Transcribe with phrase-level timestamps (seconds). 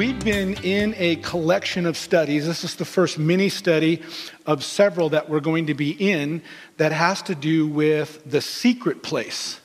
[0.00, 2.46] we've been in a collection of studies.
[2.46, 4.00] This is the first mini study
[4.46, 6.40] of several that we're going to be in
[6.78, 9.60] that has to do with the secret place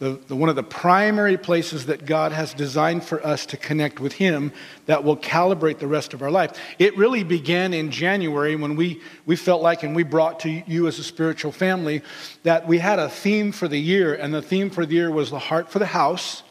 [0.00, 4.00] the, the, one of the primary places that God has designed for us to connect
[4.00, 4.52] with Him
[4.86, 6.58] that will calibrate the rest of our life.
[6.80, 10.88] It really began in January when we, we felt like, and we brought to you
[10.88, 12.02] as a spiritual family,
[12.42, 15.30] that we had a theme for the year, and the theme for the year was
[15.30, 16.42] the heart for the house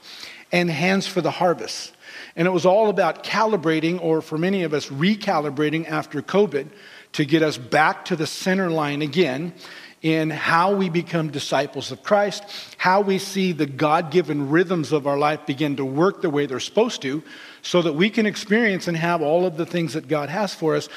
[0.54, 1.95] and hands for the harvest.
[2.36, 6.68] And it was all about calibrating, or for many of us, recalibrating after COVID
[7.14, 9.54] to get us back to the center line again
[10.02, 12.44] in how we become disciples of Christ,
[12.78, 16.46] how we see the God given rhythms of our life begin to work the way
[16.46, 17.24] they're supposed to,
[17.64, 20.76] so that we can experience and have all of the things that God has for
[20.76, 20.90] us.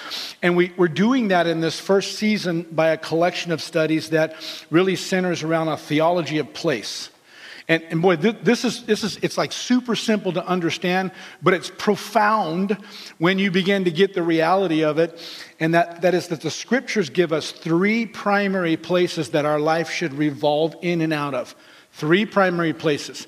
[0.42, 4.34] And we, are doing that in this first season by a collection of studies that
[4.70, 7.08] really centers around a theology of place.
[7.68, 11.70] And, and boy, this is, this is, it's like super simple to understand, but it's
[11.76, 12.78] profound
[13.18, 15.20] when you begin to get the reality of it.
[15.60, 19.90] And that, that is that the scriptures give us three primary places that our life
[19.90, 21.54] should revolve in and out of.
[21.92, 23.26] Three primary places.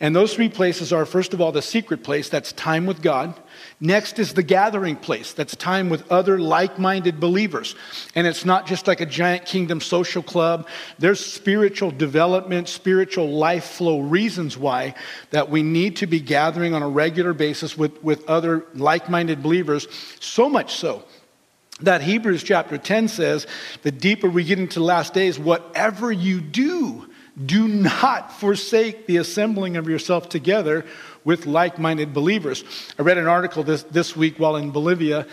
[0.00, 3.40] And those three places are, first of all, the secret place, that's time with God.
[3.78, 7.74] Next is the gathering place, that's time with other like minded believers.
[8.14, 10.66] And it's not just like a giant kingdom social club,
[10.98, 14.94] there's spiritual development, spiritual life flow reasons why
[15.30, 19.42] that we need to be gathering on a regular basis with, with other like minded
[19.42, 19.86] believers,
[20.20, 21.04] so much so
[21.80, 23.46] that Hebrews chapter 10 says,
[23.82, 27.06] the deeper we get into the last days, whatever you do,
[27.44, 30.86] do not forsake the assembling of yourself together
[31.26, 32.64] with like minded believers.
[32.98, 35.26] I read an article this, this week while in Bolivia,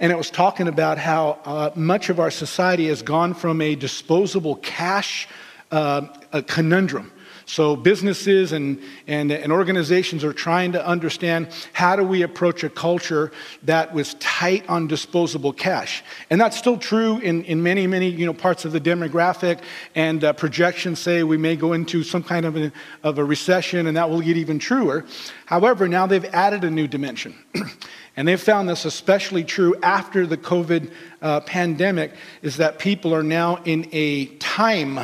[0.00, 3.76] and it was talking about how uh, much of our society has gone from a
[3.76, 5.28] disposable cash
[5.70, 6.02] uh,
[6.32, 7.12] a conundrum
[7.48, 12.68] so businesses and, and, and organizations are trying to understand how do we approach a
[12.68, 13.30] culture
[13.62, 16.02] that was tight on disposable cash.
[16.28, 19.60] And that's still true in, in many, many you know, parts of the demographic.
[19.94, 22.72] And uh, projections say we may go into some kind of a,
[23.04, 25.06] of a recession and that will get even truer.
[25.46, 27.36] However, now they've added a new dimension.
[28.16, 30.90] and they've found this especially true after the COVID
[31.22, 32.12] uh, pandemic,
[32.42, 34.98] is that people are now in a time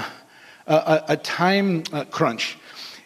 [0.67, 2.59] a, a time uh, crunch.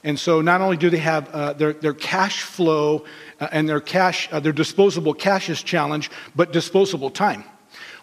[0.04, 3.04] And so not only do they have uh, their, their cash flow
[3.40, 7.44] uh, and their cash, uh, their disposable cash is challenged, but disposable time.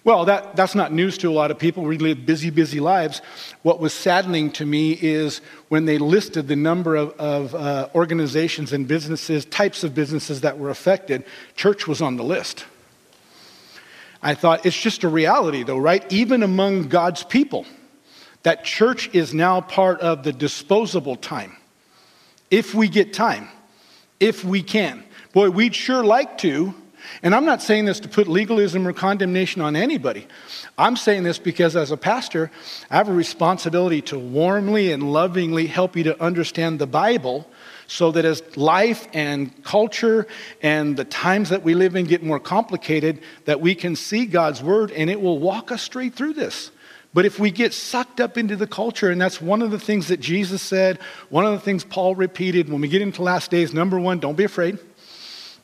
[0.03, 1.83] Well, that, that's not news to a lot of people.
[1.83, 3.21] We live busy, busy lives.
[3.61, 8.73] What was saddening to me is when they listed the number of, of uh, organizations
[8.73, 11.23] and businesses, types of businesses that were affected,
[11.55, 12.65] church was on the list.
[14.21, 16.03] I thought, it's just a reality, though, right?
[16.11, 17.65] Even among God's people
[18.43, 21.55] that church is now part of the disposable time.
[22.51, 23.47] If we get time,
[24.19, 25.03] if we can.
[25.33, 26.75] Boy, we'd sure like to.
[27.21, 30.27] And I'm not saying this to put legalism or condemnation on anybody.
[30.77, 32.51] I'm saying this because as a pastor,
[32.89, 37.49] I have a responsibility to warmly and lovingly help you to understand the Bible
[37.87, 40.27] so that as life and culture
[40.61, 44.63] and the times that we live in get more complicated, that we can see God's
[44.63, 46.71] word and it will walk us straight through this.
[47.13, 50.07] But if we get sucked up into the culture, and that's one of the things
[50.07, 53.73] that Jesus said, one of the things Paul repeated when we get into last days
[53.73, 54.79] number one, don't be afraid,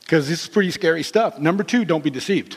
[0.00, 1.38] because this is pretty scary stuff.
[1.38, 2.56] Number two, don't be deceived.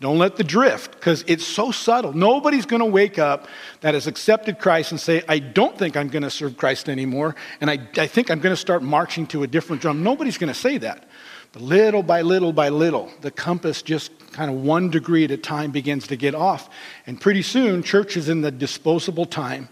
[0.00, 2.14] Don't let the drift, because it's so subtle.
[2.14, 3.48] Nobody's going to wake up
[3.82, 7.36] that has accepted Christ and say, I don't think I'm going to serve Christ anymore,
[7.60, 10.02] and I, I think I'm going to start marching to a different drum.
[10.02, 11.06] Nobody's going to say that.
[11.52, 15.36] But little by little by little, the compass just kind of one degree at a
[15.36, 16.70] time begins to get off.
[17.06, 19.68] And pretty soon, church is in the disposable time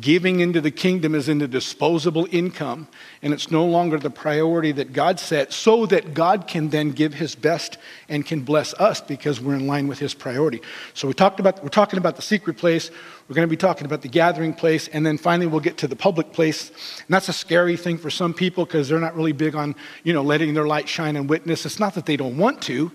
[0.00, 2.88] Giving into the kingdom is into disposable income,
[3.20, 7.12] and it's no longer the priority that God set, so that God can then give
[7.12, 7.76] His best
[8.08, 10.62] and can bless us because we're in line with His priority.
[10.94, 12.90] So we talked about we're talking about the secret place.
[13.28, 15.88] We're going to be talking about the gathering place, and then finally we'll get to
[15.88, 16.70] the public place.
[16.70, 19.74] And that's a scary thing for some people because they're not really big on
[20.04, 21.66] you know letting their light shine and witness.
[21.66, 22.90] It's not that they don't want to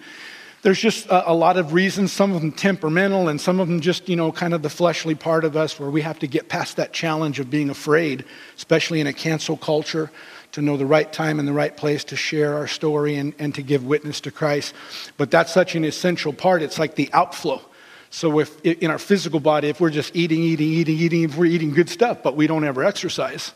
[0.64, 3.80] there's just a, a, lot of reasons, some of them temperamental, and some of them
[3.80, 6.50] just, you know, kind of the fleshly part of us where we have to get
[6.50, 8.26] past that challenge of being afraid,
[8.56, 10.12] especially in a cancel culture,
[10.54, 13.54] to know the right time and the right place to share our story and, and
[13.56, 14.74] to give witness to Christ.
[15.18, 16.62] But that's such an essential part.
[16.62, 17.62] It's like the outflow.
[18.10, 21.46] So, if in our physical body, if we're just eating, eating, eating, eating, if we're
[21.46, 23.54] eating good stuff, but we don't ever exercise,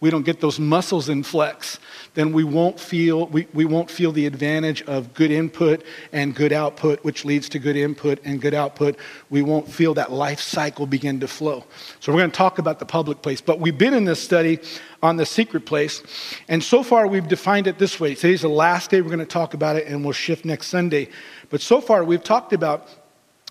[0.00, 1.78] we don't get those muscles in flex,
[2.14, 6.52] then we won't feel, we, we won't feel the advantage of good input and good
[6.52, 8.96] output, which leads to good input and good output.
[9.28, 11.64] We won't feel that life cycle begin to flow.
[12.00, 13.42] So we're going to talk about the public place.
[13.42, 14.58] But we've been in this study
[15.02, 16.02] on the secret place.
[16.48, 18.14] And so far we've defined it this way.
[18.14, 21.08] Today's the last day we're going to talk about it, and we'll shift next Sunday.
[21.50, 22.88] But so far we've talked about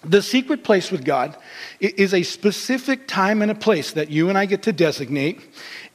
[0.04, 1.36] the secret place with God
[1.80, 5.42] is a specific time and a place that you and I get to designate,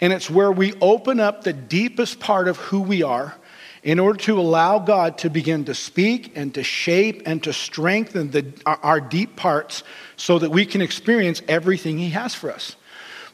[0.00, 3.34] and it's where we open up the deepest part of who we are
[3.82, 8.30] in order to allow God to begin to speak and to shape and to strengthen
[8.30, 9.82] the, our, deep parts
[10.16, 12.76] so that we can experience everything He has for us.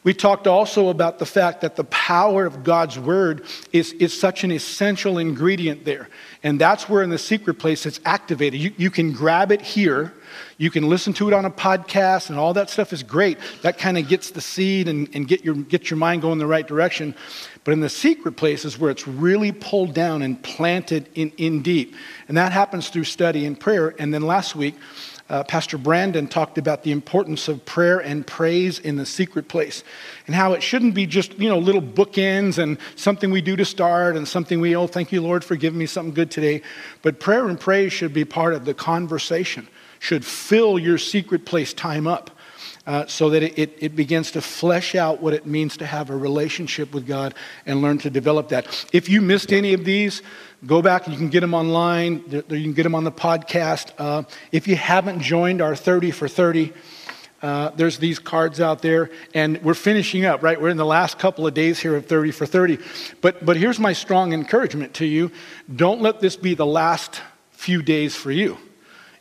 [0.03, 4.43] We talked also about the fact that the power of God's word is, is such
[4.43, 6.09] an essential ingredient there.
[6.43, 8.59] And that's where in the secret place it's activated.
[8.59, 10.13] You, you can grab it here
[10.57, 13.37] you can listen to it on a podcast, and all that stuff is great.
[13.63, 16.47] That kind of gets the seed and, and get, your, get your mind going the
[16.47, 17.15] right direction.
[17.63, 21.95] But in the secret places where it's really pulled down and planted in, in deep.
[22.27, 23.95] And that happens through study and prayer.
[23.99, 24.75] And then last week,
[25.31, 29.81] uh, Pastor Brandon talked about the importance of prayer and praise in the secret place
[30.27, 33.63] and how it shouldn't be just, you know, little bookends and something we do to
[33.63, 36.61] start and something we, oh, thank you, Lord, for giving me something good today.
[37.01, 39.69] But prayer and praise should be part of the conversation
[39.99, 42.31] should fill your secret place time up
[42.87, 46.09] uh, so that it, it, it, begins to flesh out what it means to have
[46.09, 47.35] a relationship with God
[47.65, 48.85] and learn to develop that.
[48.91, 50.23] If you missed any of these,
[50.65, 52.23] go back you can get them online.
[52.27, 53.91] You can get them on the podcast.
[53.97, 56.73] Uh, if you haven't joined our 30 for 30,
[57.41, 60.61] uh, there's these cards out there, and we're finishing up, right?
[60.61, 62.77] We're in the last couple of days here of 30 for 30.
[63.21, 65.31] But, but here's my strong encouragement to you
[65.75, 68.57] don't let this be the last few days for you.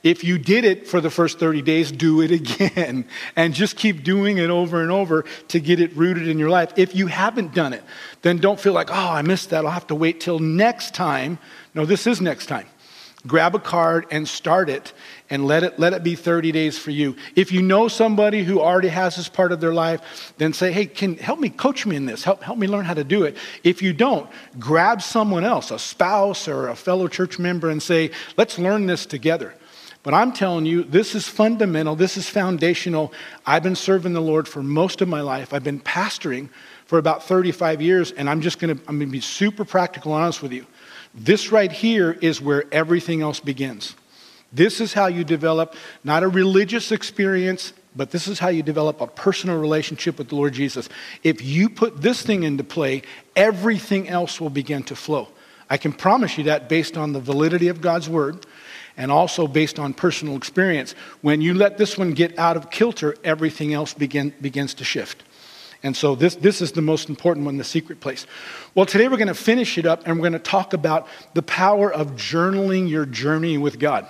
[0.02, 3.04] If you did it for the first 30 days, do it again
[3.36, 6.72] and just keep doing it over and over to get it rooted in your life.
[6.76, 7.84] If you haven't done it,
[8.22, 9.64] then don't feel like, oh, I missed that.
[9.64, 11.38] I'll have to wait till next time.
[11.74, 12.66] No, this is next time.
[13.26, 14.94] Grab a card and start it
[15.28, 17.16] and let it, let it be 30 days for you.
[17.36, 20.86] If you know somebody who already has this part of their life, then say, hey,
[20.86, 22.24] can help me coach me in this.
[22.24, 23.36] Help, help me learn how to do it.
[23.62, 28.10] If you don't, grab someone else, a spouse or a fellow church member, and say,
[28.38, 29.54] let's learn this together.
[30.02, 33.12] But I'm telling you, this is fundamental, this is foundational.
[33.44, 35.52] I've been serving the Lord for most of my life.
[35.52, 36.48] I've been pastoring
[36.86, 40.42] for about 35 years, and I'm just gonna, I'm gonna be super practical and honest
[40.42, 40.66] with you.
[41.14, 43.94] This right here is where everything else begins.
[44.52, 49.00] This is how you develop not a religious experience, but this is how you develop
[49.00, 50.88] a personal relationship with the Lord Jesus.
[51.22, 53.02] If you put this thing into play,
[53.36, 55.28] everything else will begin to flow.
[55.68, 58.46] I can promise you that based on the validity of God's word
[58.96, 60.94] and also based on personal experience.
[61.20, 65.22] When you let this one get out of kilter, everything else begin, begins to shift.
[65.82, 68.26] And so this, this is the most important one, the secret place.
[68.74, 71.42] Well, today we're going to finish it up and we're going to talk about the
[71.42, 74.06] power of journaling your journey with God.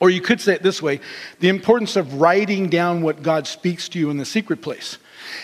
[0.00, 1.00] Or you could say it this way
[1.40, 4.98] the importance of writing down what God speaks to you in the secret place.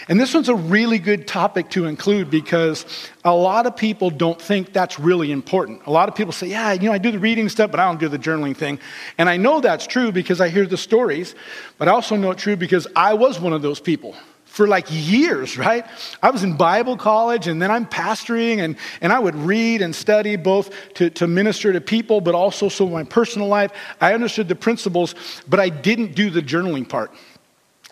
[0.09, 2.87] And this one's a really good topic to include because
[3.25, 5.83] a lot of people don't think that's really important.
[5.87, 7.87] A lot of people say, Yeah, you know, I do the reading stuff, but I
[7.87, 8.79] don't do the journaling thing.
[9.19, 11.35] And I know that's true because I hear the stories,
[11.79, 14.15] but I also know it's true because I was one of those people
[14.55, 15.85] for like years, right?
[16.23, 19.93] I was in Bible college and then I'm pastoring and, and I would read and
[19.93, 23.73] study both to, to minister to people, but also so my personal life.
[24.01, 25.17] I understood the principles,
[25.49, 27.13] but I didn't do the journaling part.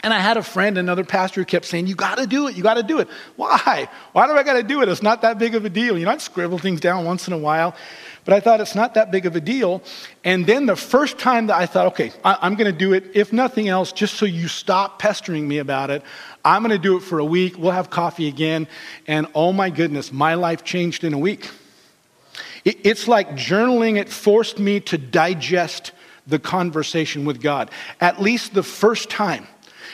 [0.05, 2.57] And I had a friend, another pastor, who kept saying, You got to do it.
[2.57, 3.09] You got to do it.
[3.37, 3.89] Why?
[4.13, 4.89] Why do I got to do it?
[4.89, 5.97] It's not that big of a deal.
[5.97, 7.77] You know, I'd scribble things down once in a while,
[8.25, 9.81] but I thought it's not that big of a deal.
[10.25, 13.13] And then the first time that I thought, Okay, I, am going to do it,
[13.15, 16.03] if nothing else, just so you stop pestering me about it,
[16.45, 17.57] I'm going to do it for a week.
[17.57, 18.67] We'll have coffee again.
[19.07, 21.49] And oh my goodness, my life changed in a week.
[22.65, 25.93] It, it's like journaling, it forced me to digest
[26.27, 29.47] the conversation with God, at least the first time.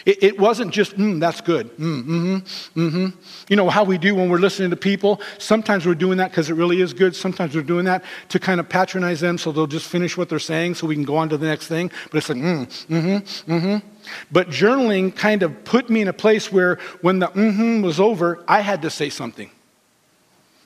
[0.06, 1.68] It, it wasn't just, mm, that's good.
[1.76, 3.20] Mm, mm-hmm, mm-hmm.
[3.48, 5.20] You know how we do when we're listening to people?
[5.38, 7.14] Sometimes we're doing that because it really is good.
[7.14, 10.38] Sometimes we're doing that to kind of patronize them so they'll just finish what they're
[10.38, 11.90] saying so we can go on to the next thing.
[12.10, 13.88] But it's like, mm, mm-hmm, mm-hmm.
[14.30, 18.44] But journaling kind of put me in a place where when the mm-hmm was over,
[18.48, 19.50] I had to say something.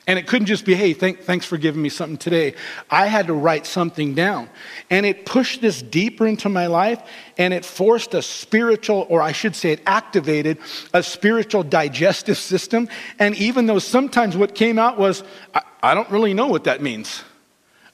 [0.09, 2.55] And it couldn't just be, hey, thank, thanks for giving me something today.
[2.91, 4.49] I had to write something down.
[4.91, 7.01] And it pushed this deeper into my life,
[7.39, 10.59] and it forced a spiritual, or I should say, it activated
[10.93, 12.89] a spiritual digestive system.
[13.21, 15.23] And even though sometimes what came out was,
[15.55, 17.23] I, I don't really know what that means.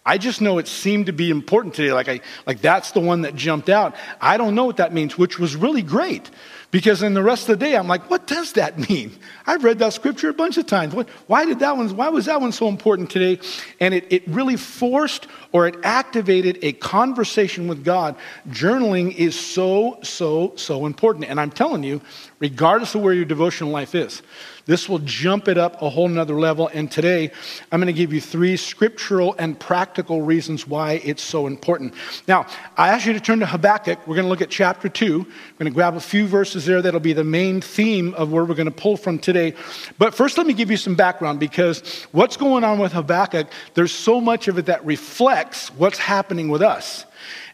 [0.08, 1.92] I just know it seemed to be important today.
[1.92, 3.94] Like, I, like that's the one that jumped out.
[4.22, 6.30] I don't know what that means, which was really great.
[6.70, 9.12] Because in the rest of the day, I'm like, what does that mean?
[9.46, 10.94] I've read that scripture a bunch of times.
[10.94, 13.38] What, why did that one, why was that one so important today?
[13.80, 18.16] And it, it really forced or it activated a conversation with God.
[18.48, 21.26] Journaling is so, so, so important.
[21.26, 22.00] And I'm telling you,
[22.38, 24.22] regardless of where your devotional life is,
[24.68, 26.68] this will jump it up a whole nother level.
[26.74, 27.32] And today,
[27.72, 31.94] I'm going to give you three scriptural and practical reasons why it's so important.
[32.28, 32.46] Now,
[32.76, 34.06] I ask you to turn to Habakkuk.
[34.06, 35.18] We're going to look at chapter 2.
[35.20, 35.32] We're going
[35.64, 38.66] to grab a few verses there that'll be the main theme of where we're going
[38.66, 39.54] to pull from today.
[39.96, 43.92] But first, let me give you some background because what's going on with Habakkuk, there's
[43.92, 47.06] so much of it that reflects what's happening with us.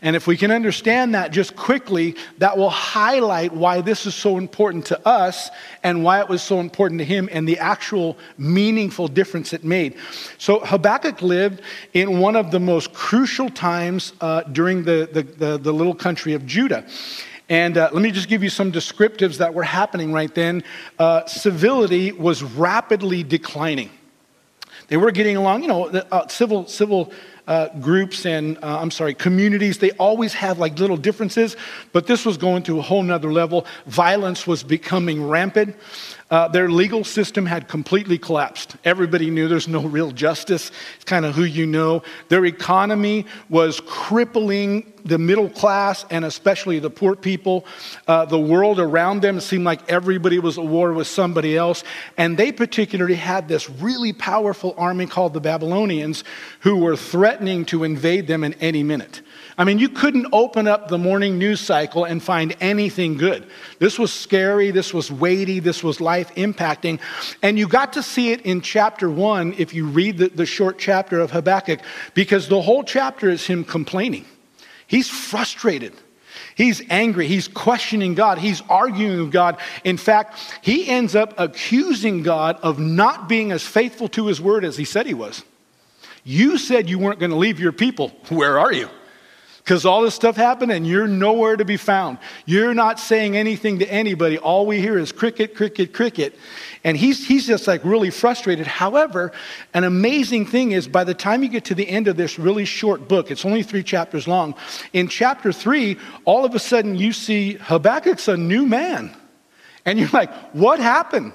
[0.03, 4.39] And if we can understand that just quickly, that will highlight why this is so
[4.39, 5.51] important to us
[5.83, 9.97] and why it was so important to him and the actual meaningful difference it made.
[10.39, 15.59] So Habakkuk lived in one of the most crucial times uh, during the, the, the,
[15.59, 16.87] the little country of Judah.
[17.49, 20.65] And uh, let me just give you some descriptives that were happening right then.
[20.99, 23.91] Uh, civility was rapidly declining.
[24.89, 27.13] They were getting along, you know, uh, civil, civil
[27.47, 31.57] uh, groups and, uh, I'm sorry, communities, they always have like little differences,
[31.93, 33.67] but this was going to a whole nother level.
[33.87, 35.77] Violence was becoming rampant.
[36.31, 38.77] Uh, their legal system had completely collapsed.
[38.85, 40.71] Everybody knew there's no real justice.
[40.97, 42.03] It's kind of who you know.
[42.29, 47.67] Their economy was crippling the middle class and especially the poor people.
[48.09, 51.85] Uh, the world around them seemed like everybody was at war with somebody else.
[52.17, 56.25] And they particularly had this really powerful army called the Babylonians
[56.61, 59.21] who were threatening to invade them in any minute.
[59.57, 63.47] I mean, you couldn't open up the morning news cycle and find anything good.
[63.79, 67.01] This was scary, this was weighty, this was life impacting.
[67.43, 70.79] And you got to see it in chapter one if you read the, the short
[70.79, 71.81] chapter of Habakkuk,
[72.15, 74.25] because the whole chapter is him complaining.
[74.89, 75.93] He's frustrated.
[76.57, 77.27] He's angry.
[77.29, 78.39] He's questioning God.
[78.39, 79.59] He's arguing with God.
[79.85, 84.65] In fact, he ends up accusing God of not being as faithful to his word
[84.65, 85.45] as he said he was.
[86.25, 88.09] You said you weren't going to leave your people.
[88.29, 88.89] Where are you?
[89.65, 92.19] Because all this stuff happened and you're nowhere to be found.
[92.45, 94.37] You're not saying anything to anybody.
[94.37, 96.39] All we hear is cricket, cricket, cricket.
[96.85, 98.67] And he's, he's just like really frustrated.
[98.67, 99.33] However,
[99.73, 102.67] an amazing thing is by the time you get to the end of this really
[102.67, 104.55] short book, it's only three chapters long.
[104.93, 109.17] In chapter three, all of a sudden you see Habakkuk's a new man.
[109.87, 111.33] And you're like, what happened?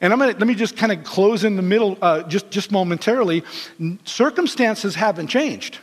[0.00, 2.70] And I'm gonna, let me just kind of close in the middle uh, just, just
[2.70, 3.42] momentarily.
[4.04, 5.78] Circumstances haven't changed.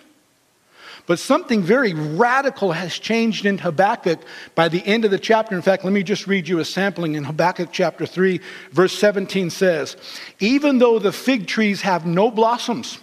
[1.10, 4.20] But something very radical has changed in Habakkuk
[4.54, 5.56] by the end of the chapter.
[5.56, 8.40] In fact, let me just read you a sampling in Habakkuk chapter 3,
[8.74, 9.98] verse 17 says,
[10.40, 13.00] Even though the fig trees have no blossoms,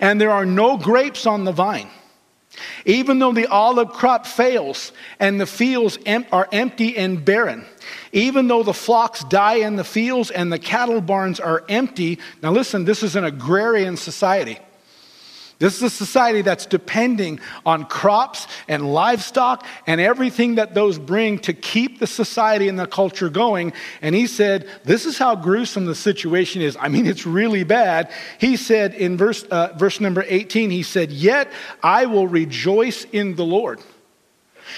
[0.00, 1.90] and there are no grapes on the vine,
[2.86, 5.98] even though the olive crop fails and the fields
[6.32, 7.66] are empty and barren,
[8.12, 12.18] even though the flocks die in the fields and the cattle barns are empty.
[12.42, 14.60] Now, listen, this is an agrarian society.
[15.58, 21.38] This is a society that's depending on crops and livestock and everything that those bring
[21.40, 23.72] to keep the society and the culture going.
[24.02, 26.76] And he said, This is how gruesome the situation is.
[26.78, 28.10] I mean, it's really bad.
[28.38, 31.50] He said in verse, uh, verse number 18, he said, Yet
[31.82, 33.80] I will rejoice in the Lord.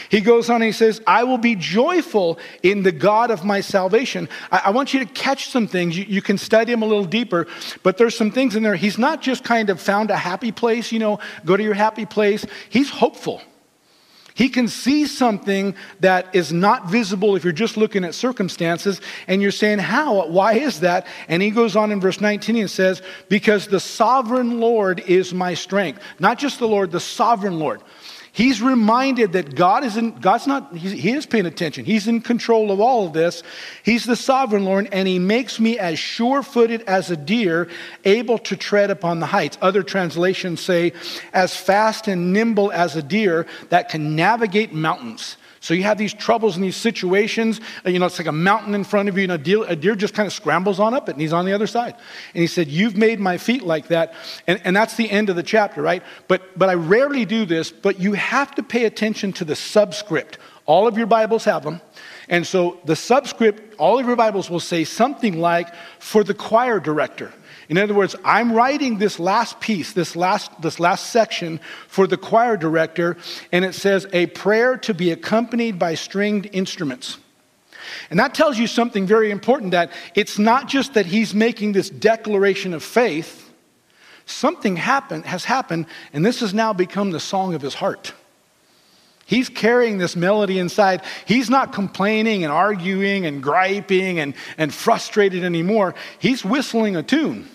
[0.09, 4.29] He goes on he says, I will be joyful in the God of my salvation.
[4.51, 5.97] I, I want you to catch some things.
[5.97, 7.47] You, you, can study him a little deeper,
[7.83, 8.77] but there's some things in there.
[8.77, 12.07] He's not just kind of found a happy place, you know, go to your happy
[12.07, 12.45] place.
[12.69, 13.41] He's hopeful.
[14.39, 19.43] He can see something that is not visible if you're just looking at circumstances, and
[19.43, 20.29] you're saying, How?
[20.29, 21.09] Why is that?
[21.27, 25.55] And he goes on in verse 19 and says, Because the sovereign Lord is my
[25.55, 26.01] strength.
[26.21, 27.83] Not just the Lord, the sovereign Lord.
[28.39, 31.85] He's reminded that God is in, God's not, he is paying attention.
[31.85, 33.43] He's in control of all of this.
[33.83, 37.69] He's the sovereign Lord, and he makes me as sure footed as a deer,
[38.05, 39.59] able to tread upon the heights.
[39.61, 40.93] Other translations say,
[41.33, 45.37] as fast and nimble as a deer that can navigate mountains.
[45.61, 47.61] So you have these troubles and these situations.
[47.85, 49.95] You know, it's like a mountain in front of you, and a deer, a deer
[49.95, 51.95] just kind of scrambles on up it, and he's on the other side.
[52.35, 54.15] And he said, You've made my feet like that.
[54.47, 56.03] And, and that's the end of the chapter, right?
[56.29, 60.39] But, but I rarely do this, but you have to pay attention to the subscript.
[60.67, 61.81] All of your Bibles have them.
[62.29, 66.79] And so the subscript, all of your Bibles will say something like, For the choir
[66.79, 67.33] director.
[67.69, 72.17] In other words, I'm writing this last piece, this last, this last section for the
[72.17, 73.19] choir director,
[73.53, 77.19] and it says, a prayer to be accompanied by stringed instruments.
[78.11, 81.91] And that tells you something very important that it's not just that he's making this
[81.91, 83.51] declaration of faith,
[84.25, 88.15] something happened, has happened, and this has now become the song of his heart.
[89.27, 91.03] He's carrying this melody inside.
[91.27, 95.95] He's not complaining and arguing and griping and, and frustrated anymore.
[96.19, 97.47] He's whistling a tune.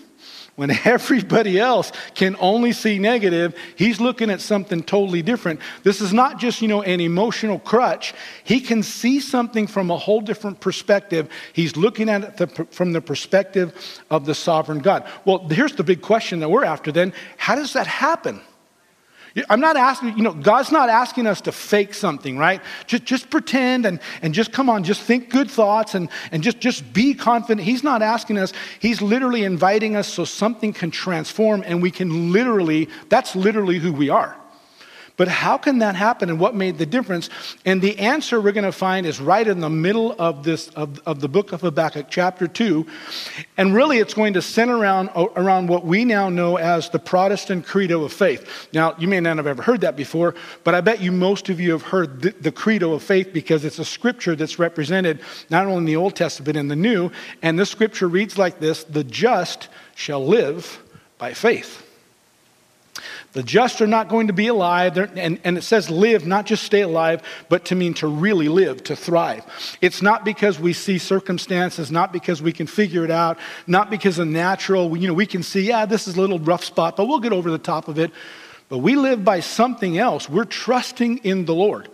[0.56, 5.60] When everybody else can only see negative, he's looking at something totally different.
[5.82, 8.14] This is not just, you know, an emotional crutch.
[8.44, 11.28] He can see something from a whole different perspective.
[11.52, 15.08] He's looking at it from the perspective of the sovereign God.
[15.24, 17.12] Well, here's the big question that we're after then.
[17.36, 18.40] How does that happen?
[19.50, 22.60] I'm not asking, you know, God's not asking us to fake something, right?
[22.86, 26.60] Just, just pretend and, and just come on, just think good thoughts and, and just,
[26.60, 27.66] just be confident.
[27.66, 28.52] He's not asking us.
[28.78, 33.92] He's literally inviting us so something can transform and we can literally, that's literally who
[33.92, 34.36] we are.
[35.16, 37.30] But how can that happen and what made the difference?
[37.64, 41.00] And the answer we're going to find is right in the middle of this of,
[41.06, 42.84] of the book of Habakkuk, chapter 2.
[43.56, 47.64] And really it's going to center around, around what we now know as the Protestant
[47.64, 48.68] credo of faith.
[48.72, 51.60] Now, you may not have ever heard that before, but I bet you most of
[51.60, 55.66] you have heard the, the credo of faith because it's a scripture that's represented not
[55.66, 57.10] only in the Old Testament but in the New.
[57.42, 60.82] And this scripture reads like this the just shall live
[61.18, 61.83] by faith.
[63.34, 66.62] The just are not going to be alive, and, and, it says live, not just
[66.62, 69.44] stay alive, but to mean to really live, to thrive.
[69.80, 73.36] It's not because we see circumstances, not because we can figure it out,
[73.66, 76.62] not because of natural, you know, we can see, yeah, this is a little rough
[76.62, 78.12] spot, but we'll get over the top of it.
[78.68, 80.28] But we live by something else.
[80.28, 81.88] We're trusting in the Lord.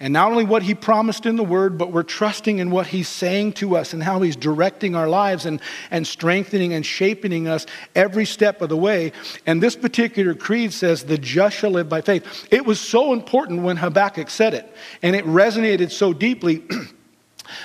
[0.00, 3.08] And not only what he promised in the word, but we're trusting in what he's
[3.08, 7.66] saying to us and how he's directing our lives and, and strengthening and shaping us
[7.96, 9.10] every step of the way.
[9.44, 12.46] And this particular creed says, the just shall live by faith.
[12.52, 16.62] It was so important when Habakkuk said it, and it resonated so deeply.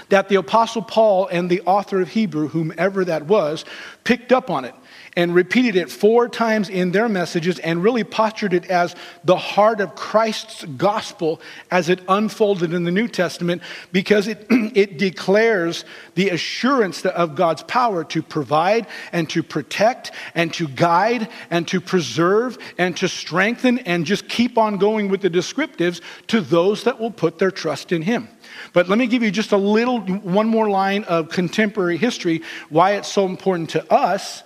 [0.07, 3.65] that the Apostle Paul and the author of Hebrew, whomever that was,
[4.05, 4.73] picked up on it
[5.15, 9.79] and repeated it four times in their messages and really postured it as the heart
[9.79, 11.39] of Christ's gospel
[11.71, 17.63] as it unfolded in the New Testament because it, it declares the assurance of God's
[17.63, 23.79] power to provide and to protect and to guide and to preserve and to strengthen
[23.79, 27.91] and just keep on going with the descriptives to those that will put their trust
[27.91, 28.27] in Him.
[28.73, 32.93] But let me give you just a little, one more line of contemporary history, why
[32.93, 34.43] it's so important to us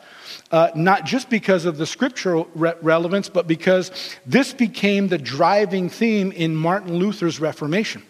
[0.52, 3.92] uh, not just because of the scriptural re- relevance, but because
[4.26, 8.04] this became the driving theme in Martin Luther's Reformation.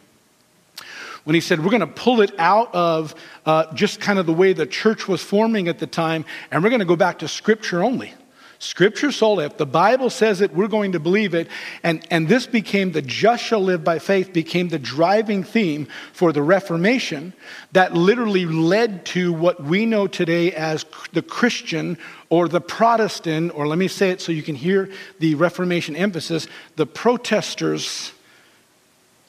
[1.23, 3.13] When he said, We're going to pull it out of
[3.45, 6.69] uh, just kind of the way the church was forming at the time, and we're
[6.69, 8.13] going to go back to scripture only.
[8.59, 9.45] Scripture sola.
[9.45, 11.47] If the Bible says it, we're going to believe it.
[11.83, 16.31] And, and this became the just shall live by faith, became the driving theme for
[16.31, 17.33] the Reformation
[17.73, 21.97] that literally led to what we know today as the Christian
[22.29, 24.89] or the Protestant, or let me say it so you can hear
[25.19, 28.11] the Reformation emphasis, the protesters'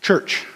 [0.01, 0.47] church.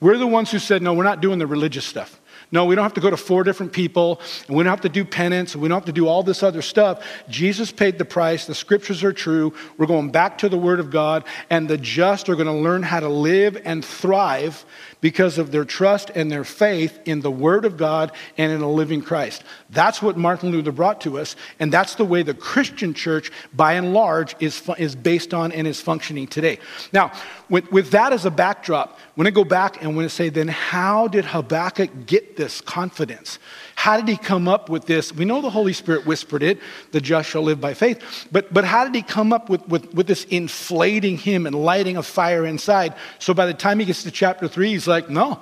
[0.00, 2.18] We're the ones who said, no, we're not doing the religious stuff.
[2.52, 4.90] No, we don't have to go to four different people, and we don't have to
[4.90, 7.02] do penance, and we don't have to do all this other stuff.
[7.28, 8.46] Jesus paid the price.
[8.46, 9.54] The scriptures are true.
[9.78, 12.82] We're going back to the Word of God, and the just are going to learn
[12.82, 14.64] how to live and thrive
[15.02, 18.70] because of their trust and their faith in the Word of God and in a
[18.70, 19.44] living Christ.
[19.68, 23.74] That's what Martin Luther brought to us, and that's the way the Christian church, by
[23.74, 26.58] and large, is, is based on and is functioning today.
[26.92, 27.12] Now,
[27.50, 30.48] with, with that as a backdrop, when I go back and when I say, then
[30.48, 33.38] how did Habakkuk get this confidence?
[33.82, 35.12] How did he come up with this?
[35.12, 36.60] We know the Holy Spirit whispered it,
[36.92, 38.28] the just shall live by faith.
[38.30, 41.96] But, but how did he come up with, with, with this inflating him and lighting
[41.96, 42.94] a fire inside?
[43.18, 45.40] So by the time he gets to chapter three, he's like, no,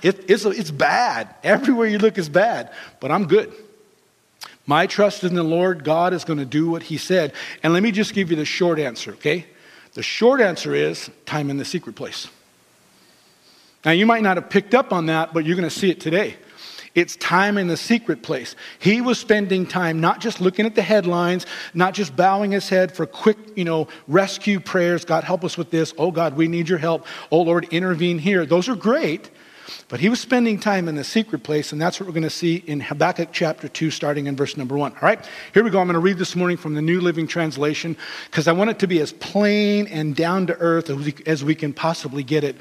[0.00, 1.34] it, it's, it's bad.
[1.42, 3.52] Everywhere you look is bad, but I'm good.
[4.64, 7.32] My trust in the Lord, God is going to do what he said.
[7.64, 9.44] And let me just give you the short answer, okay?
[9.94, 12.28] The short answer is time in the secret place.
[13.84, 15.98] Now, you might not have picked up on that, but you're going to see it
[15.98, 16.36] today.
[16.94, 18.54] It's time in the secret place.
[18.78, 22.94] He was spending time not just looking at the headlines, not just bowing his head
[22.94, 25.04] for quick, you know, rescue prayers.
[25.04, 25.94] God, help us with this.
[25.96, 27.06] Oh, God, we need your help.
[27.30, 28.44] Oh, Lord, intervene here.
[28.44, 29.30] Those are great.
[29.88, 32.30] But he was spending time in the secret place, and that's what we're going to
[32.30, 34.92] see in Habakkuk chapter 2, starting in verse number 1.
[34.92, 35.24] All right,
[35.54, 35.80] here we go.
[35.80, 37.96] I'm going to read this morning from the New Living Translation
[38.30, 40.90] because I want it to be as plain and down to earth
[41.26, 42.56] as we, can possibly get it.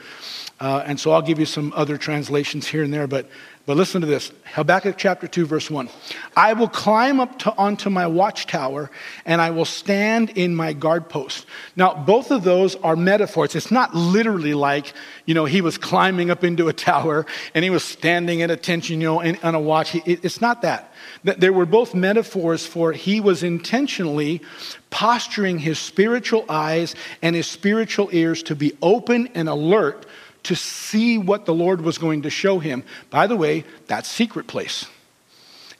[0.60, 3.30] Uh, and so I'll give you some other translations here and there, but,
[3.72, 5.88] But listen to this Habakkuk chapter 2, verse 1.
[6.36, 8.92] I will climb up to, onto my watchtower
[9.26, 11.46] and I will stand in my guard post.
[11.78, 13.56] Now, both of those are metaphors.
[13.56, 14.92] It's not literally like,
[15.26, 19.00] you know, he was climbing up into a tower and he was standing at attention,
[19.00, 19.96] you know, in, on a watch.
[20.06, 20.94] It's not that.
[21.24, 24.42] They were both metaphors for he was intentionally
[24.90, 30.06] posturing his spiritual eyes and his spiritual ears to be open and alert
[30.44, 32.84] to see what the Lord was going to show him.
[33.10, 34.86] By the way, that secret place.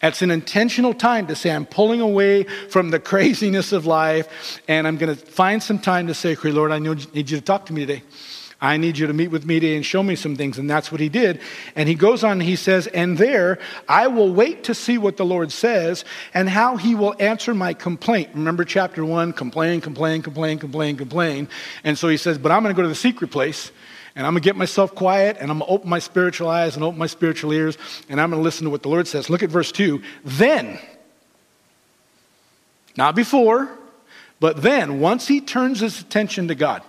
[0.04, 4.88] It's an intentional time to say, I'm pulling away from the craziness of life, and
[4.88, 7.68] I'm going to find some time to say, okay, Lord, I need you to talk
[7.68, 8.04] to me today.
[8.64, 10.60] I need you to meet with me today and show me some things.
[10.60, 11.42] And that's what he did.
[11.76, 13.58] And he goes on he says, And there
[13.90, 17.74] I will wait to see what the Lord says and how he will answer my
[17.74, 18.30] complaint.
[18.36, 21.50] Remember chapter one complain, complain, complain, complain, complain.
[21.84, 23.72] And so he says, But I'm going to go to the secret place
[24.16, 26.76] and I'm going to get myself quiet and I'm going to open my spiritual eyes
[26.76, 27.78] and open my spiritual ears
[28.10, 29.30] and I'm going to listen to what the Lord says.
[29.30, 30.02] Look at verse 2.
[30.24, 30.80] Then,
[32.98, 33.70] not before,
[34.40, 36.82] but then, once he turns his attention to God,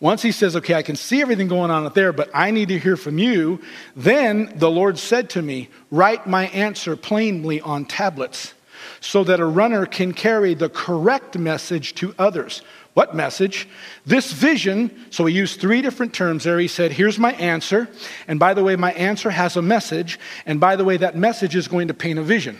[0.00, 2.68] once he says, Okay, I can see everything going on up there, but I need
[2.68, 3.60] to hear from you,
[3.96, 8.54] then the Lord said to me, Write my answer plainly on tablets
[9.00, 12.62] so that a runner can carry the correct message to others.
[12.94, 13.68] What message?
[14.06, 16.60] This vision, so he used three different terms there.
[16.60, 17.88] He said, Here's my answer.
[18.28, 20.18] And by the way, my answer has a message.
[20.46, 22.56] And by the way, that message is going to paint a vision,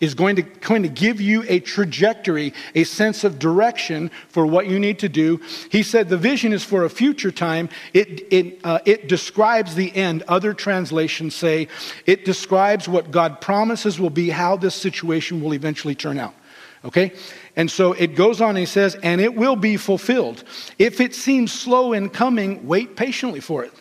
[0.00, 4.66] is going to, going to give you a trajectory, a sense of direction for what
[4.66, 5.42] you need to do.
[5.70, 7.68] He said, The vision is for a future time.
[7.92, 10.22] It, it, uh, it describes the end.
[10.26, 11.68] Other translations say
[12.06, 16.32] it describes what God promises will be, how this situation will eventually turn out.
[16.82, 17.12] Okay?
[17.56, 20.44] And so it goes on, he says, and it will be fulfilled.
[20.78, 23.72] If it seems slow in coming, wait patiently for it.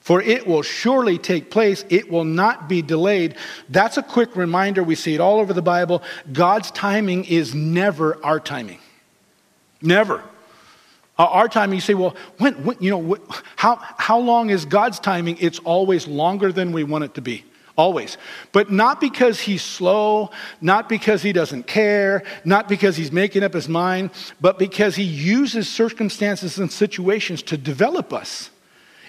[0.00, 1.84] For it will surely take place.
[1.88, 3.36] It will not be delayed.
[3.70, 4.84] That's a quick reminder.
[4.84, 6.02] We see it all over the Bible.
[6.32, 8.78] God's timing is never our timing.
[9.82, 10.22] Never.
[11.18, 13.16] Our timing, you say, well, when, when you know,
[13.56, 15.38] how, how long is God's timing?
[15.40, 17.44] It's always longer than we want it to be.
[17.76, 18.18] Always.
[18.52, 23.52] But not because he's slow, not because he doesn't care, not because he's making up
[23.52, 24.10] his mind,
[24.40, 28.50] but because he uses circumstances and situations to develop us.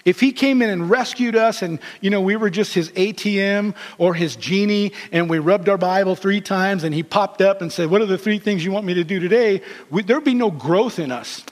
[0.04, 3.74] If he came in and rescued us and, you know, we were just his ATM
[3.98, 7.72] or his genie and we rubbed our Bible three times and he popped up and
[7.72, 9.62] said, What are the three things you want me to do today?
[9.90, 11.44] We, there'd be no growth in us.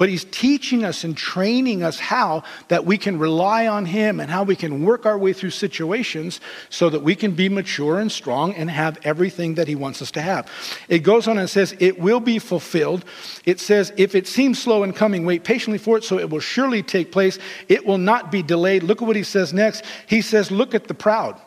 [0.00, 4.30] But he's teaching us and training us how that we can rely on him and
[4.30, 8.10] how we can work our way through situations so that we can be mature and
[8.10, 10.50] strong and have everything that he wants us to have.
[10.88, 13.04] It goes on and says, It will be fulfilled.
[13.44, 16.40] It says, If it seems slow in coming, wait patiently for it, so it will
[16.40, 17.38] surely take place.
[17.68, 18.82] It will not be delayed.
[18.82, 19.84] Look at what he says next.
[20.06, 21.38] He says, Look at the proud.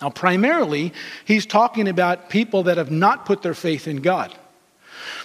[0.00, 0.94] Now, primarily,
[1.26, 4.34] he's talking about people that have not put their faith in God.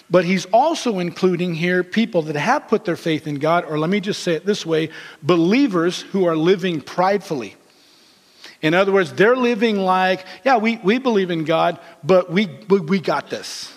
[0.10, 3.90] But he's also including here people that have put their faith in God, or let
[3.90, 4.90] me just say it this way
[5.24, 7.56] believers who are living pridefully.
[8.62, 12.80] In other words, they're living like, yeah, we, we believe in God, but we, we,
[12.80, 13.74] we got this.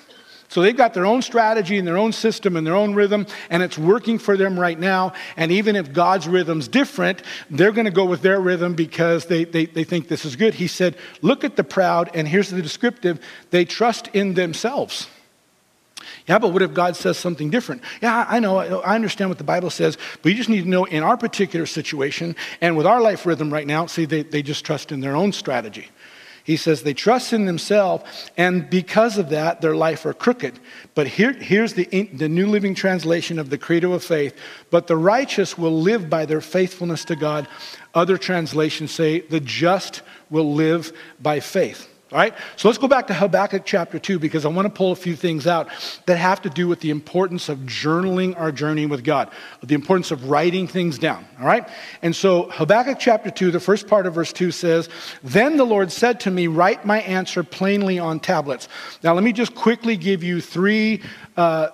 [0.54, 3.60] So they've got their own strategy and their own system and their own rhythm, and
[3.60, 5.12] it's working for them right now.
[5.36, 9.42] And even if God's rhythm's different, they're going to go with their rhythm because they,
[9.42, 10.54] they, they think this is good.
[10.54, 15.08] He said, Look at the proud, and here's the descriptive they trust in themselves.
[16.26, 17.82] Yeah, but what if God says something different?
[18.00, 20.84] Yeah, I know, I understand what the Bible says, but you just need to know
[20.84, 24.64] in our particular situation and with our life rhythm right now, see, they, they just
[24.64, 25.88] trust in their own strategy.
[26.44, 30.58] He says they trust in themselves, and because of that, their life are crooked.
[30.94, 34.36] But here, here's the, the New Living Translation of the Credo of Faith.
[34.70, 37.48] But the righteous will live by their faithfulness to God.
[37.94, 41.88] Other translations say the just will live by faith.
[42.14, 42.32] All right?
[42.54, 45.16] So let's go back to Habakkuk chapter 2 because I want to pull a few
[45.16, 45.68] things out
[46.06, 49.30] that have to do with the importance of journaling our journey with God,
[49.64, 51.26] the importance of writing things down.
[51.40, 51.68] All right?
[52.02, 54.88] And so Habakkuk chapter 2, the first part of verse 2 says,
[55.24, 58.68] Then the Lord said to me, Write my answer plainly on tablets.
[59.02, 61.02] Now let me just quickly give you three.
[61.36, 61.70] Uh,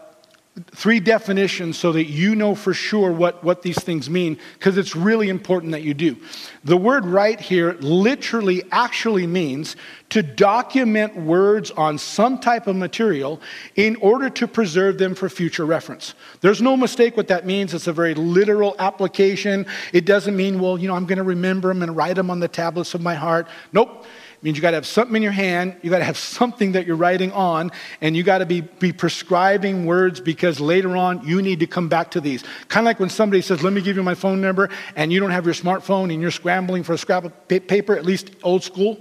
[0.72, 4.96] three definitions so that you know for sure what, what these things mean, because it's
[4.96, 6.16] really important that you do.
[6.64, 9.76] The word write here literally actually means
[10.10, 13.40] to document words on some type of material
[13.76, 16.14] in order to preserve them for future reference.
[16.40, 17.72] There's no mistake what that means.
[17.74, 19.66] It's a very literal application.
[19.92, 22.40] It doesn't mean, well, you know, I'm going to remember them and write them on
[22.40, 23.46] the tablets of my heart.
[23.72, 24.04] Nope
[24.42, 26.86] means you got to have something in your hand, you got to have something that
[26.86, 31.22] you're writing on, and you got to be, be prescribing words because because later on
[31.26, 32.42] you need to come back to these.
[32.68, 35.20] Kind of like when somebody says, Let me give you my phone number, and you
[35.20, 38.64] don't have your smartphone and you're scrambling for a scrap of paper, at least old
[38.64, 38.98] school,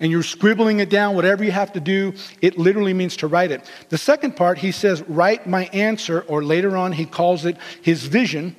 [0.00, 3.52] and you're scribbling it down, whatever you have to do, it literally means to write
[3.52, 3.70] it.
[3.88, 8.04] The second part, he says, Write my answer, or later on he calls it his
[8.04, 8.56] vision.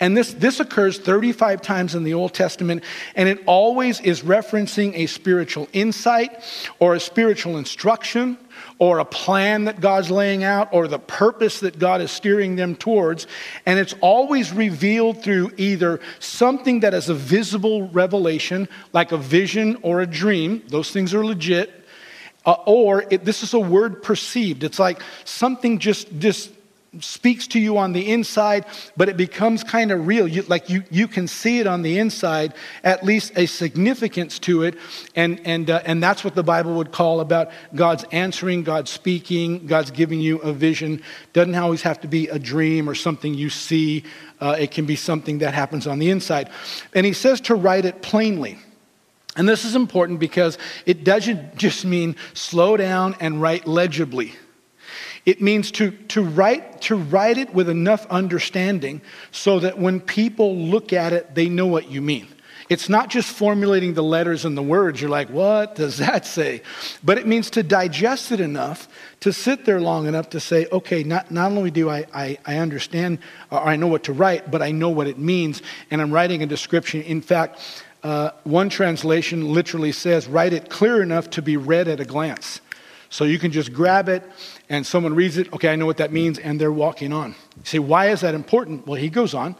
[0.00, 4.94] And this, this occurs 35 times in the Old Testament, and it always is referencing
[4.94, 6.42] a spiritual insight
[6.78, 8.38] or a spiritual instruction
[8.78, 12.74] or a plan that God's laying out or the purpose that God is steering them
[12.76, 13.26] towards.
[13.66, 19.78] And it's always revealed through either something that is a visible revelation, like a vision
[19.82, 21.82] or a dream, those things are legit.
[22.46, 24.64] Uh, or it, this is a word perceived.
[24.64, 26.50] It's like something just, just
[27.00, 30.26] speaks to you on the inside, but it becomes kind of real.
[30.28, 34.62] You, like you, you can see it on the inside, at least a significance to
[34.62, 34.76] it.
[35.14, 39.66] And, and, uh, and that's what the Bible would call about God's answering, God's speaking,
[39.66, 41.02] God's giving you a vision.
[41.32, 44.04] Doesn't always have to be a dream or something you see,
[44.40, 46.50] uh, it can be something that happens on the inside.
[46.94, 48.58] And he says to write it plainly.
[49.36, 54.34] And this is important because it doesn't just mean slow down and write legibly.
[55.26, 60.56] It means to, to, write, to write it with enough understanding so that when people
[60.56, 62.28] look at it, they know what you mean.
[62.68, 65.00] It's not just formulating the letters and the words.
[65.00, 66.62] You're like, what does that say?
[67.02, 68.88] But it means to digest it enough,
[69.20, 72.56] to sit there long enough to say, okay, not, not only do I, I, I
[72.58, 73.18] understand
[73.50, 76.42] or I know what to write, but I know what it means, and I'm writing
[76.42, 77.02] a description.
[77.02, 77.60] In fact,
[78.02, 82.60] uh, one translation literally says, write it clear enough to be read at a glance.
[83.08, 84.22] So you can just grab it
[84.68, 87.30] and someone reads it, okay, I know what that means, and they're walking on.
[87.56, 88.86] You say, why is that important?
[88.86, 89.56] Well, he goes on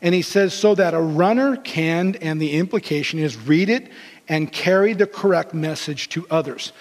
[0.00, 3.90] and he says, so that a runner can, and the implication is read it
[4.28, 6.72] and carry the correct message to others.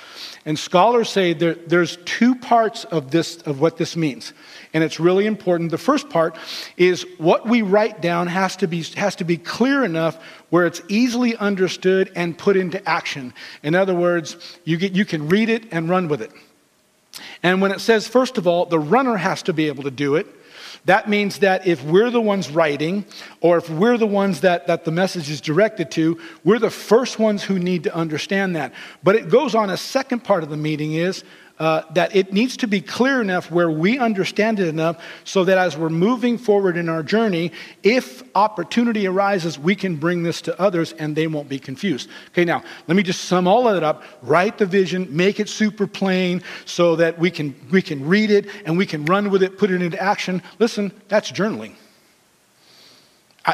[0.45, 4.34] And scholars say there, there's two parts of this of what this means.
[4.73, 5.69] And it's really important.
[5.69, 6.38] The first part
[6.77, 10.17] is what we write down has to be has to be clear enough
[10.49, 13.34] where it's easily understood and put into action.
[13.63, 16.31] In other words, you get you can read it and run with it.
[17.43, 20.15] And when it says, first of all, the runner has to be able to do
[20.15, 20.28] it,
[20.86, 23.06] that means that if we're the ones writing,
[23.39, 27.19] or if we're the ones that, that the message is directed to, we're the first
[27.19, 28.74] ones who need to understand that.
[29.04, 31.24] But it goes on, a second part of the meeting is
[31.62, 35.60] uh, that it needs to be clear enough where we understand it enough so that
[35.60, 37.52] as we're moving forward in our journey,
[37.84, 42.10] if opportunity arises, we can bring this to others and they won't be confused.
[42.30, 44.02] Okay, now let me just sum all of it up.
[44.24, 48.47] Write the vision, make it super plain so that we can, we can read it
[48.65, 50.41] and we can run with it, put it into action.
[50.58, 51.76] Listen, that's journaling.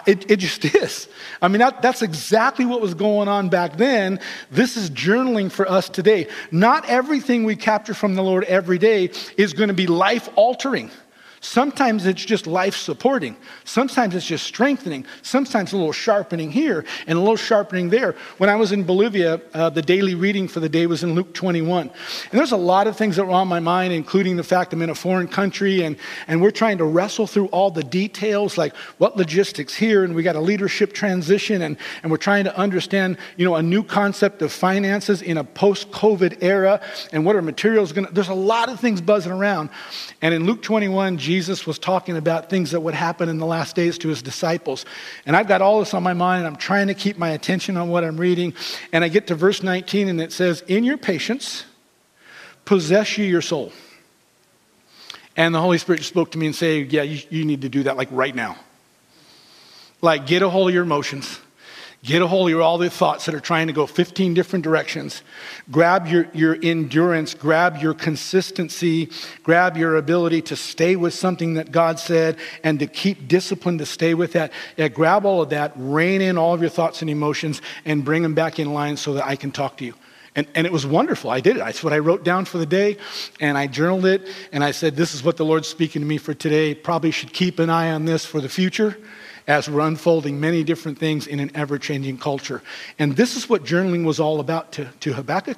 [0.06, 1.08] It, it just is.
[1.42, 4.20] I mean, that, that's exactly what was going on back then.
[4.52, 6.28] This is journaling for us today.
[6.52, 10.92] Not everything we capture from the Lord every day is going to be life altering.
[11.40, 13.36] Sometimes it's just life supporting.
[13.64, 15.06] Sometimes it's just strengthening.
[15.22, 18.16] Sometimes a little sharpening here and a little sharpening there.
[18.38, 21.34] When I was in Bolivia, uh, the daily reading for the day was in Luke
[21.34, 21.90] 21.
[21.90, 24.82] And there's a lot of things that were on my mind, including the fact I'm
[24.82, 25.96] in a foreign country and,
[26.28, 30.24] and we're trying to wrestle through all the details, like what logistics here, and we
[30.24, 34.42] got a leadership transition, and, and we're trying to understand, you know, a new concept
[34.42, 36.82] of finances in a post-COVID era,
[37.14, 39.70] and what are materials going to, there's a lot of things buzzing around.
[40.22, 43.76] And in Luke 21, Jesus was talking about things that would happen in the last
[43.76, 44.86] days to his disciples.
[45.26, 47.78] And I've got all this on my mind, and I'm trying to keep my attention
[47.78, 48.54] on what I'm reading.
[48.92, 51.66] And I get to verse 19, and it says, In your patience,
[52.66, 53.72] possess you your soul.
[55.36, 57.84] And the Holy Spirit spoke to me and said, Yeah, you, you need to do
[57.84, 58.58] that like right now.
[60.02, 61.40] Like, get a hold of your emotions
[62.04, 65.24] Get a hold of all the thoughts that are trying to go 15 different directions.
[65.72, 69.10] Grab your, your endurance, grab your consistency,
[69.44, 73.86] grab your ability to stay with something that God said and to keep discipline to
[73.86, 74.52] stay with that.
[74.78, 78.22] Yeah, grab all of that, rein in all of your thoughts and emotions, and bring
[78.22, 79.96] them back in line so that I can talk to you.
[80.36, 81.32] And, and, it was wonderful.
[81.32, 81.60] I did it.
[81.60, 82.98] That's what I wrote down for the day,
[83.40, 86.20] and I journaled it, and I said, This is what the Lord's speaking to me
[86.20, 86.76] for today.
[86.76, 88.96] Probably should keep an eye on this for the future
[89.48, 92.62] as we're unfolding many different things in an ever changing culture.
[93.00, 95.58] And this is what journaling was all about to, to Habakkuk.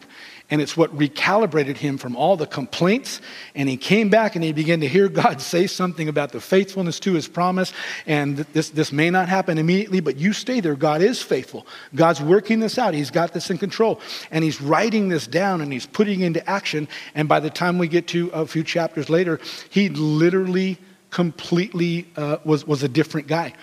[0.52, 3.22] And it's what recalibrated him from all the complaints.
[3.54, 7.00] And he came back and he began to hear God say something about the faithfulness
[7.02, 7.74] to his promise.
[8.06, 10.76] And this, this may not happen immediately, but you stay there.
[10.76, 11.68] God is faithful.
[11.96, 12.94] God's working this out.
[12.94, 14.02] He's got this in control.
[14.32, 16.88] And he's writing this down and he's putting into action.
[17.14, 20.80] And by the time we get to a few chapters later, he literally
[21.12, 23.54] completely uh, was, was a different guy.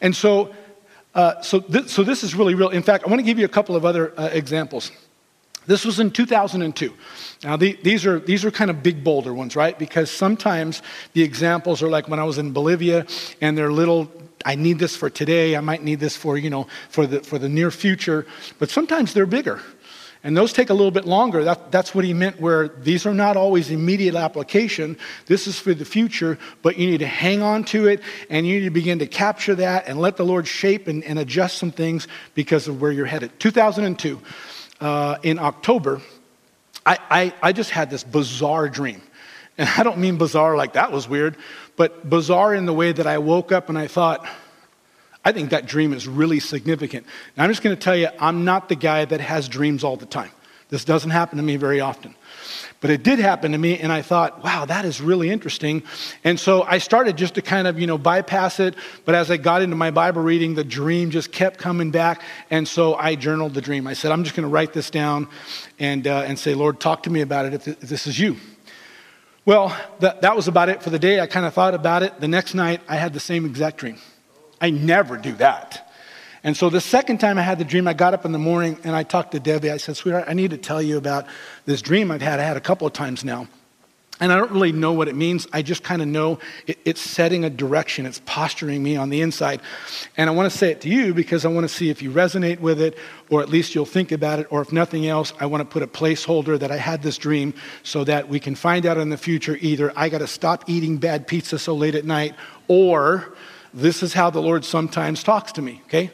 [0.00, 0.54] And so,
[1.14, 2.68] uh, so, th- so this is really real.
[2.68, 4.90] In fact, I want to give you a couple of other uh, examples.
[5.66, 6.92] This was in 2002.
[7.42, 9.76] Now, the, these, are, these are kind of big bolder ones, right?
[9.78, 13.06] Because sometimes the examples are like when I was in Bolivia
[13.40, 14.10] and they're little,
[14.44, 17.38] I need this for today, I might need this for, you know, for the, for
[17.38, 18.26] the near future,
[18.58, 19.60] but sometimes they're bigger.
[20.26, 21.44] And those take a little bit longer.
[21.44, 24.98] That, that's what he meant, where these are not always immediate application.
[25.26, 28.58] This is for the future, but you need to hang on to it and you
[28.58, 31.70] need to begin to capture that and let the Lord shape and, and adjust some
[31.70, 33.38] things because of where you're headed.
[33.38, 34.20] 2002,
[34.80, 36.00] uh, in October,
[36.84, 39.02] I, I, I just had this bizarre dream.
[39.58, 41.36] And I don't mean bizarre like that was weird,
[41.76, 44.26] but bizarre in the way that I woke up and I thought,
[45.26, 47.04] I think that dream is really significant.
[47.36, 49.96] Now, I'm just going to tell you, I'm not the guy that has dreams all
[49.96, 50.30] the time.
[50.68, 52.14] This doesn't happen to me very often.
[52.80, 55.82] But it did happen to me, and I thought, wow, that is really interesting.
[56.22, 58.76] And so I started just to kind of, you know, bypass it.
[59.04, 62.22] But as I got into my Bible reading, the dream just kept coming back.
[62.48, 63.88] And so I journaled the dream.
[63.88, 65.26] I said, I'm just going to write this down
[65.80, 68.36] and, uh, and say, Lord, talk to me about it if, if this is you.
[69.44, 71.18] Well, that was about it for the day.
[71.18, 72.20] I kind of thought about it.
[72.20, 73.98] The next night, I had the same exact dream.
[74.60, 75.82] I never do that.
[76.42, 78.78] And so the second time I had the dream, I got up in the morning
[78.84, 79.70] and I talked to Debbie.
[79.70, 81.26] I said, Sweetheart, I need to tell you about
[81.64, 82.38] this dream I've had.
[82.38, 83.48] I had a couple of times now.
[84.18, 85.46] And I don't really know what it means.
[85.52, 89.20] I just kind of know it, it's setting a direction, it's posturing me on the
[89.20, 89.60] inside.
[90.16, 92.10] And I want to say it to you because I want to see if you
[92.10, 92.96] resonate with it,
[93.28, 95.82] or at least you'll think about it, or if nothing else, I want to put
[95.82, 99.18] a placeholder that I had this dream so that we can find out in the
[99.18, 102.34] future either I got to stop eating bad pizza so late at night,
[102.68, 103.34] or
[103.76, 106.10] this is how the Lord sometimes talks to me, okay?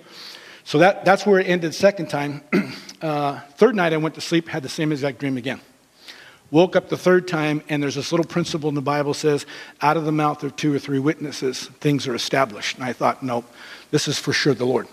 [0.65, 2.43] So that, that's where it ended second time.
[3.03, 5.61] uh, third night I went to sleep, had the same exact dream again.
[6.51, 9.47] Woke up the third time, and there's this little principle in the Bible says,
[9.81, 12.77] out of the mouth of two or three witnesses, things are established.
[12.77, 13.47] And I thought, nope,
[13.93, 14.89] this is for sure the Lord.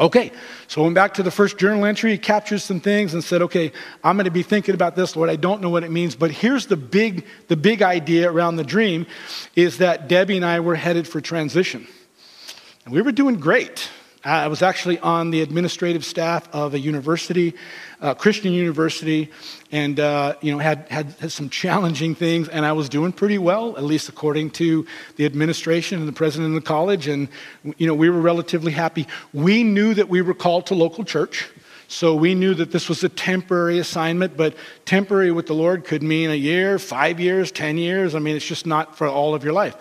[0.00, 0.30] Okay,
[0.68, 3.72] so went back to the first journal entry, captured some things and said, okay,
[4.04, 5.28] I'm going to be thinking about this, Lord.
[5.28, 8.64] I don't know what it means, but here's the big, the big idea around the
[8.64, 9.06] dream
[9.56, 11.88] is that Debbie and I were headed for transition.
[12.84, 13.90] And we were doing great.
[14.24, 17.54] I was actually on the administrative staff of a university,
[18.00, 19.30] a Christian university,
[19.70, 22.48] and uh, you know had, had, had some challenging things.
[22.48, 26.56] And I was doing pretty well, at least according to the administration and the president
[26.56, 27.06] of the college.
[27.06, 27.28] And
[27.76, 29.06] you know we were relatively happy.
[29.32, 31.48] We knew that we were called to local church.
[31.90, 34.54] So we knew that this was a temporary assignment, but
[34.84, 38.14] temporary with the Lord could mean a year, five years, 10 years.
[38.14, 39.74] I mean, it's just not for all of your life.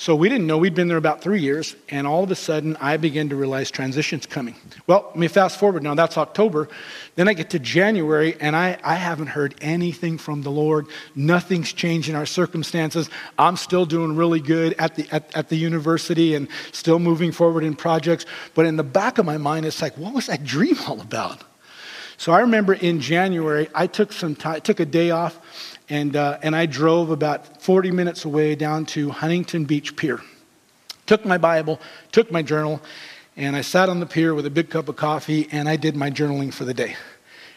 [0.00, 0.56] So we didn't know.
[0.56, 3.70] We'd been there about three years, and all of a sudden, I began to realize
[3.70, 4.54] transition's coming.
[4.86, 5.94] Well, let me fast forward now.
[5.94, 6.70] That's October.
[7.16, 10.86] Then I get to January, and I, I haven't heard anything from the Lord.
[11.14, 13.10] Nothing's changed in our circumstances.
[13.38, 17.62] I'm still doing really good at the, at, at the university and still moving forward
[17.62, 18.24] in projects.
[18.54, 21.44] But in the back of my mind, it's like, what was that dream all about?
[22.16, 25.38] So I remember in January, I took some time, took a day off
[25.90, 30.20] and, uh, and I drove about 40 minutes away down to Huntington Beach Pier.
[31.06, 31.80] Took my Bible,
[32.12, 32.80] took my journal,
[33.36, 35.96] and I sat on the pier with a big cup of coffee and I did
[35.96, 36.96] my journaling for the day.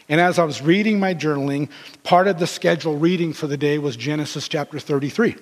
[0.08, 1.70] And as I was reading my journaling,
[2.02, 5.36] part of the schedule reading for the day was Genesis chapter 33.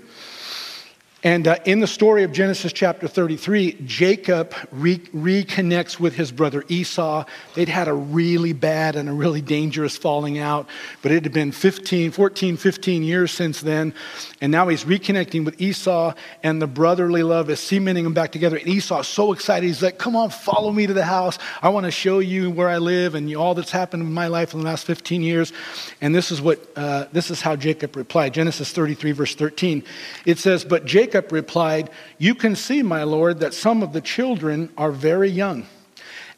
[1.24, 6.64] And uh, in the story of Genesis chapter 33, Jacob re- reconnects with his brother
[6.66, 7.24] Esau.
[7.54, 10.68] They'd had a really bad and a really dangerous falling out,
[11.00, 13.94] but it had been 15, 14, 15 years since then.
[14.40, 18.56] And now he's reconnecting with Esau, and the brotherly love is cementing them back together.
[18.56, 19.64] And Esau's so excited.
[19.64, 21.38] He's like, Come on, follow me to the house.
[21.62, 24.54] I want to show you where I live and all that's happened in my life
[24.54, 25.52] in the last 15 years.
[26.00, 29.84] And this is, what, uh, this is how Jacob replied Genesis 33, verse 13.
[30.26, 34.00] It says, But Jacob Jacob replied, You can see, my lord, that some of the
[34.00, 35.66] children are very young.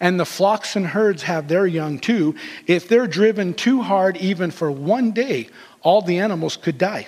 [0.01, 2.35] And the flocks and herds have their young too.
[2.67, 5.49] If they're driven too hard, even for one day,
[5.83, 7.07] all the animals could die.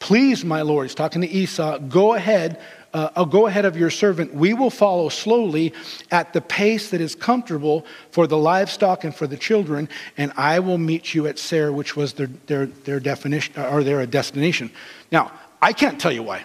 [0.00, 2.60] Please, my lord, he's talking to Esau, go ahead.
[2.92, 4.34] Uh, I'll go ahead of your servant.
[4.34, 5.72] We will follow slowly
[6.10, 10.58] at the pace that is comfortable for the livestock and for the children, and I
[10.58, 14.72] will meet you at Seir, which was their, their, their definition or their destination.
[15.12, 15.30] Now,
[15.62, 16.44] I can't tell you why.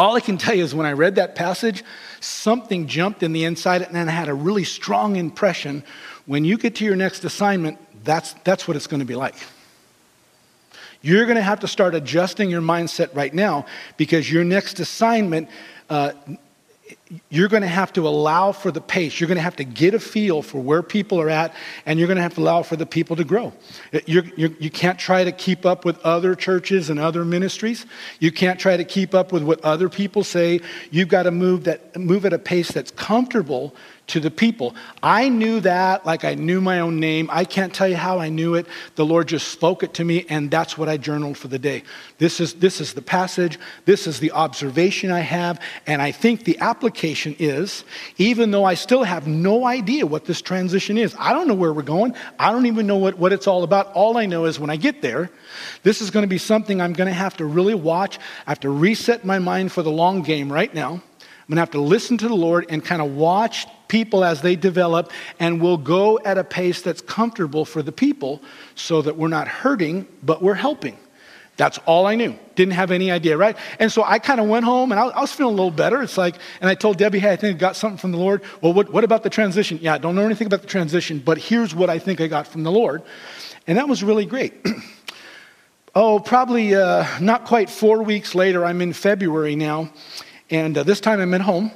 [0.00, 1.84] All I can tell you is when I read that passage,
[2.20, 5.84] something jumped in the inside, and I had a really strong impression
[6.24, 9.34] when you get to your next assignment, that's, that's what it's going to be like.
[11.02, 13.66] You're going to have to start adjusting your mindset right now
[13.98, 15.50] because your next assignment,
[15.90, 16.12] uh,
[17.28, 19.18] you're going to have to allow for the pace.
[19.18, 21.54] You're going to have to get a feel for where people are at,
[21.86, 23.52] and you're going to have to allow for the people to grow.
[24.06, 27.86] You're, you're, you can not try to keep up with other churches and other ministries.
[28.18, 30.60] You can't try to keep up with what other people say.
[30.90, 33.74] You've got to move, that, move at a pace that's comfortable
[34.10, 34.74] to the people.
[35.02, 37.28] I knew that like I knew my own name.
[37.32, 38.66] I can't tell you how I knew it.
[38.96, 41.82] The Lord just spoke it to me, and that's what I journaled for the day.
[42.18, 46.44] This is, this is the passage, this is the observation I have, and I think
[46.44, 47.84] the application is
[48.18, 51.72] even though I still have no idea what this transition is, I don't know where
[51.72, 53.92] we're going, I don't even know what, what it's all about.
[53.92, 55.30] All I know is when I get there,
[55.82, 58.18] this is going to be something I'm going to have to really watch.
[58.46, 61.02] I have to reset my mind for the long game right now.
[61.50, 64.40] I'm going to have to listen to the Lord and kind of watch people as
[64.40, 68.40] they develop, and we'll go at a pace that's comfortable for the people
[68.76, 70.96] so that we're not hurting, but we're helping.
[71.56, 72.38] That's all I knew.
[72.54, 73.56] Didn't have any idea, right?
[73.80, 76.00] And so I kind of went home and I, was feeling a little better.
[76.02, 78.42] It's like, and I told Debbie, hey, I think I got something from the Lord.
[78.62, 79.80] Well, what, what about the transition?
[79.82, 82.46] Yeah, I don't know anything about the transition, but here's what I think I got
[82.46, 83.02] from the Lord.
[83.66, 84.54] And that was really great.
[85.96, 89.90] oh, probably uh, not quite four weeks later, I'm in February now.
[90.50, 91.70] And uh, this time I'm at home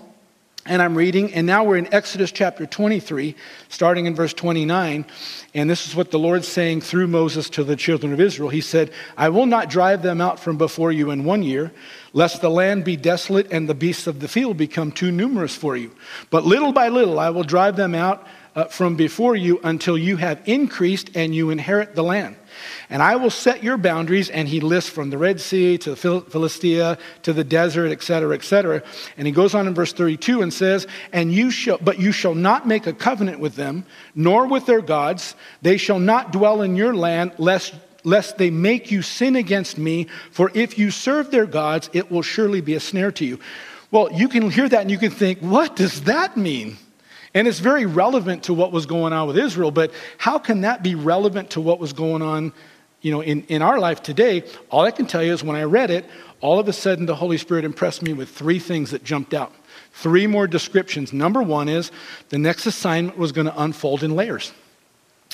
[0.67, 3.37] and I'm reading, and now we're in Exodus chapter 23,
[3.69, 5.05] starting in verse 29.
[5.53, 8.49] And this is what the Lord's saying through Moses to the children of Israel.
[8.49, 11.71] He said, I will not drive them out from before you in one year,
[12.15, 15.77] lest the land be desolate and the beasts of the field become too numerous for
[15.77, 15.93] you.
[16.31, 20.17] But little by little I will drive them out uh, from before you until you
[20.17, 22.37] have increased and you inherit the land.
[22.89, 26.99] And I will set your boundaries, and he lists from the Red Sea to Philistia
[27.23, 28.83] to the desert, etc., etc.
[29.17, 32.35] And he goes on in verse 32 and says, And you shall, but you shall
[32.35, 33.85] not make a covenant with them,
[34.15, 35.35] nor with their gods.
[35.63, 37.75] They shall not dwell in your land, lest
[38.05, 42.21] lest they make you sin against me, for if you serve their gods, it will
[42.21, 43.41] surely be a snare to you.
[43.91, 46.77] Well, you can hear that and you can think, what does that mean?
[47.35, 50.83] And it's very relevant to what was going on with Israel, but how can that
[50.83, 52.53] be relevant to what was going on
[53.01, 54.45] you know, in, in our life today?
[54.71, 56.07] All I can tell you is when I read it,
[56.41, 59.53] all of a sudden the Holy Spirit impressed me with three things that jumped out.
[59.93, 61.13] Three more descriptions.
[61.13, 61.91] Number one is
[62.29, 64.53] the next assignment was going to unfold in layers.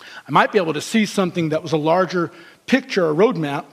[0.01, 2.31] I might be able to see something that was a larger
[2.67, 3.65] picture a roadmap,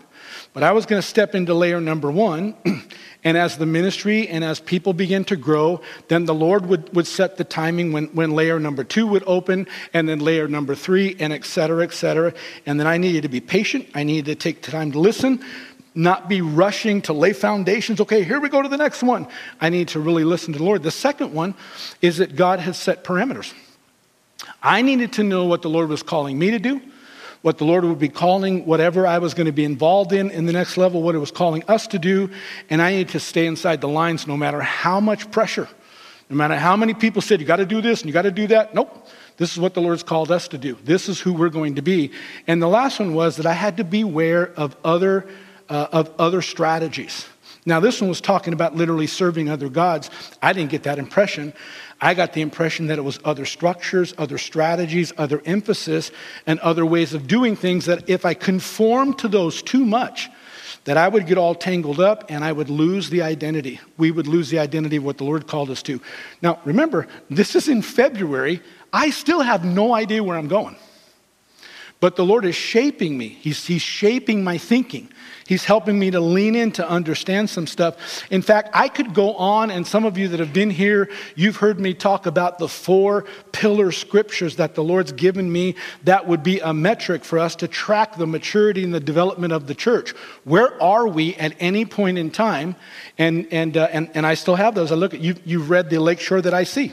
[0.58, 2.55] but I was going to step into layer number one
[3.24, 7.08] And as the ministry and as people begin to grow, then the Lord would, would
[7.08, 11.16] set the timing when, when layer number two would open, and then layer number three,
[11.20, 12.34] and et cetera, et cetera.
[12.66, 13.88] And then I needed to be patient.
[13.93, 15.43] I needed to take time to listen,
[15.93, 17.99] not be rushing to lay foundations.
[17.99, 19.28] Okay, here we go to the next one.
[19.60, 20.84] I need to really listen to the Lord.
[20.84, 21.53] The second one
[22.01, 23.53] is that God has set parameters.
[24.64, 26.82] I needed to know what the Lord was calling me to do
[27.42, 30.46] what the Lord would be calling whatever I was going to be involved in in
[30.46, 32.30] the next level, what it was calling us to do.
[32.70, 35.68] And I need to stay inside the lines no matter how much pressure,
[36.30, 38.32] no matter how many people said, you got to do this and you got to
[38.32, 38.74] do that.
[38.74, 39.08] Nope.
[39.38, 40.78] This is what the Lord's called us to do.
[40.84, 42.12] This is who we're going to be.
[42.48, 45.28] And the last one was that I had to beware of other,
[45.70, 47.28] uh, of other strategies.
[47.68, 50.10] Now, this one was talking about literally serving other gods.
[50.42, 51.54] I didn't get that impression.
[52.00, 56.12] I got the impression that it was other structures, other strategies, other emphasis,
[56.45, 60.30] and other ways of doing things that if I conformed to those too much,
[60.84, 63.80] that I would get all tangled up and I would lose the identity.
[63.98, 66.00] We would lose the identity of what the Lord called us to.
[66.41, 68.62] Now, remember, this is in February.
[68.93, 70.78] I still have no idea where I'm going.
[72.00, 75.10] But the Lord is shaping me, He's, he's shaping my thinking.
[75.48, 78.24] He's helping me to lean in to understand some stuff.
[78.30, 81.56] In fact, I could go on, and some of you that have been here, you've
[81.56, 83.24] heard me talk about the four
[83.54, 87.68] pillar scriptures that the Lord's given me that would be a metric for us to
[87.68, 90.12] track the maturity and the development of the church.
[90.43, 92.76] Where are we at any point in time?
[93.18, 94.91] And, and, uh, and, and I still have those.
[94.91, 96.91] I look at you, you've read the lakeshore that I see.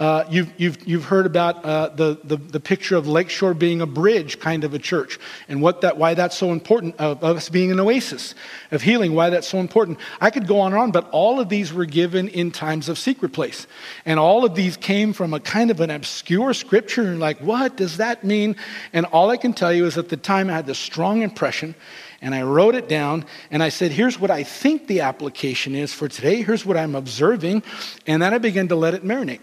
[0.00, 3.86] Uh, you've, you've, you've heard about uh, the, the, the, picture of Lakeshore being a
[3.86, 7.50] bridge kind of a church and what that, why that's so important, of, of us
[7.50, 8.34] being an oasis
[8.70, 9.98] of healing, why that's so important.
[10.18, 12.98] I could go on and on, but all of these were given in times of
[12.98, 13.66] secret place.
[14.06, 17.76] And all of these came from a kind of an obscure scripture, and like, what
[17.76, 18.56] does that mean?
[18.94, 21.74] And all I can tell you is at the time I had this strong impression
[22.22, 25.92] and I wrote it down and I said, here's what I think the application is
[25.92, 26.42] for today.
[26.42, 27.62] Here's what I'm observing.
[28.06, 29.40] And then I began to let it marinate.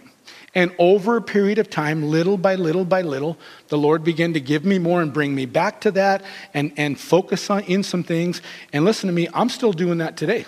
[0.56, 3.38] And over a period of time, little by little by little,
[3.68, 6.24] the Lord began to give me more and bring me back to that
[6.54, 8.42] and, and focus on in some things.
[8.74, 10.46] And listen to me, I'm still doing that today.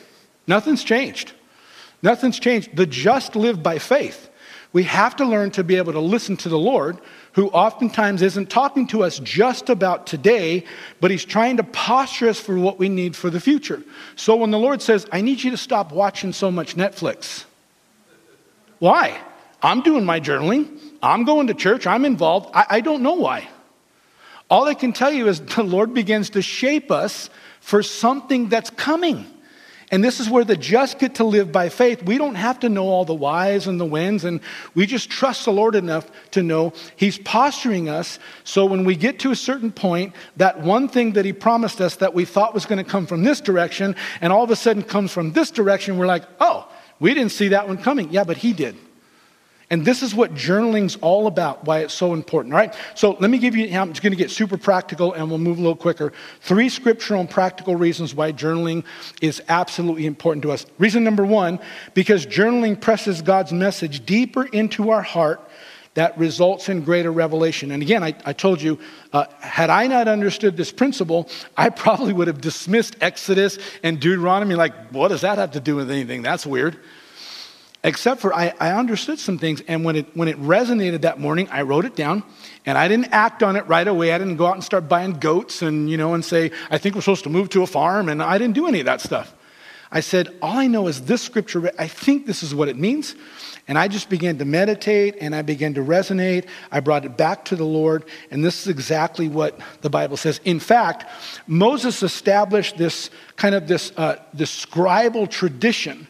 [0.48, 1.34] Nothing's changed.
[2.02, 2.76] Nothing's changed.
[2.76, 4.30] The just live by faith.
[4.72, 7.00] We have to learn to be able to listen to the Lord,
[7.34, 10.64] who oftentimes isn't talking to us just about today,
[11.02, 13.82] but He's trying to posture us for what we need for the future.
[14.16, 17.46] So when the Lord says, I need you to stop watching so much Netflix,
[18.78, 19.20] Why?
[19.62, 20.80] I'm doing my journaling.
[21.02, 21.88] I'm going to church.
[21.88, 22.50] I'm involved.
[22.54, 23.48] I, I don't know why.
[24.50, 27.30] All I can tell you is the Lord begins to shape us
[27.62, 29.26] for something that's coming.
[29.92, 32.04] And this is where the just get to live by faith.
[32.04, 34.40] We don't have to know all the whys and the whens, and
[34.76, 38.20] we just trust the Lord enough to know He's posturing us.
[38.44, 41.96] So when we get to a certain point, that one thing that He promised us
[41.98, 44.84] that we thought was going to come from this direction, and all of a sudden
[44.84, 48.12] comes from this direction, we're like, oh, we didn't see that one coming.
[48.12, 48.76] Yeah, but He did.
[49.72, 52.54] And this is what journaling's all about, why it's so important.
[52.54, 55.30] All right, so let me give you, I'm just going to get super practical and
[55.30, 56.12] we'll move a little quicker.
[56.42, 58.84] Three scriptural and practical reasons why journaling
[59.22, 60.66] is absolutely important to us.
[60.80, 61.60] Reason number one,
[61.94, 65.40] because journaling presses God's message deeper into our heart
[65.94, 67.72] that results in greater revelation.
[67.72, 68.80] And again, I, I told you,
[69.14, 74.56] uh, had I not understood this principle, I probably would have dismissed Exodus and Deuteronomy
[74.56, 76.24] like, what does that have to do with anything?
[76.24, 76.80] That's weird.
[77.82, 81.48] Except for I, I understood some things, and when it, when it resonated that morning,
[81.50, 82.24] I wrote it down,
[82.66, 84.12] and I didn't act on it right away.
[84.12, 86.96] I didn't go out and start buying goats and, you know, and say, I think
[86.96, 89.34] we're supposed to move to a farm, and I didn't do any of that stuff.
[89.92, 93.16] I said, all I know is this scripture, I think this is what it means.
[93.68, 96.48] And I just began to meditate and I began to resonate.
[96.72, 100.42] I brought it back to the Lord, and this is exactly what the Bible says.
[100.44, 101.06] In fact,
[101.48, 106.08] Moses established this kind of this, uh, this scribal tradition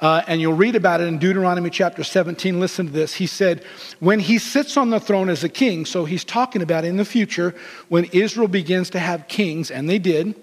[0.00, 2.58] uh, and you'll read about it in Deuteronomy chapter 17.
[2.58, 3.14] Listen to this.
[3.14, 3.64] He said,
[3.98, 7.04] When he sits on the throne as a king, so he's talking about in the
[7.04, 7.54] future
[7.88, 10.34] when Israel begins to have kings, and they did.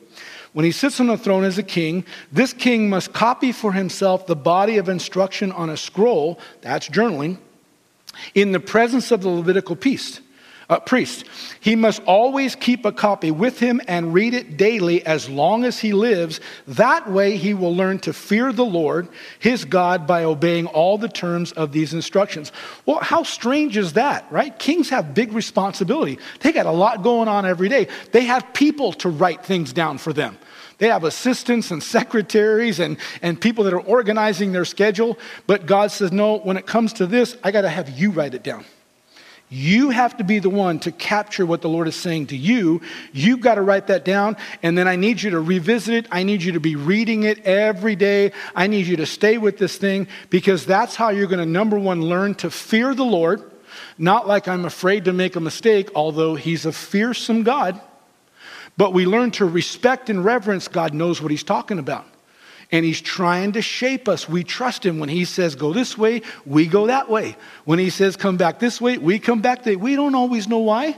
[0.53, 4.26] When he sits on the throne as a king, this king must copy for himself
[4.26, 7.38] the body of instruction on a scroll, that's journaling,
[8.34, 10.22] in the presence of the Levitical priest
[10.70, 11.26] uh, priest.
[11.59, 15.80] He must always keep a copy with him and read it daily as long as
[15.80, 16.39] he lives.
[16.68, 19.07] That way, he will learn to fear the Lord,
[19.39, 22.51] his God, by obeying all the terms of these instructions.
[22.86, 24.57] Well, how strange is that, right?
[24.59, 26.20] Kings have big responsibility.
[26.41, 27.88] They got a lot going on every day.
[28.11, 30.38] They have people to write things down for them.
[30.80, 35.18] They have assistants and secretaries and, and people that are organizing their schedule.
[35.47, 38.36] But God says, no, when it comes to this, I got to have you write
[38.36, 38.63] it down.
[39.49, 42.81] You have to be the one to capture what the Lord is saying to you.
[43.13, 46.07] You've got to write that down, and then I need you to revisit it.
[46.11, 48.33] I need you to be reading it every day.
[48.53, 51.79] I need you to stay with this thing because that's how you're going to, number
[51.79, 53.41] one, learn to fear the Lord.
[53.97, 57.79] Not like I'm afraid to make a mistake, although He's a fearsome God.
[58.75, 62.05] But we learn to respect and reverence God knows what He's talking about
[62.72, 64.28] and he's trying to shape us.
[64.28, 64.99] We trust him.
[64.99, 67.38] When he says go this way, we go that way.
[67.65, 70.59] When he says come back this way, we come back that We don't always know
[70.59, 70.97] why,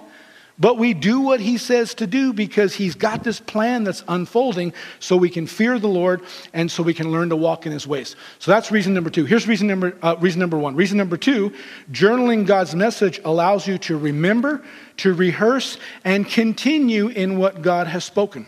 [0.57, 4.73] but we do what he says to do because he's got this plan that's unfolding
[4.99, 6.21] so we can fear the Lord
[6.53, 8.15] and so we can learn to walk in his ways.
[8.39, 9.25] So that's reason number two.
[9.25, 10.75] Here's reason number, uh, reason number one.
[10.75, 11.53] Reason number two
[11.91, 14.63] journaling God's message allows you to remember,
[14.97, 18.47] to rehearse, and continue in what God has spoken.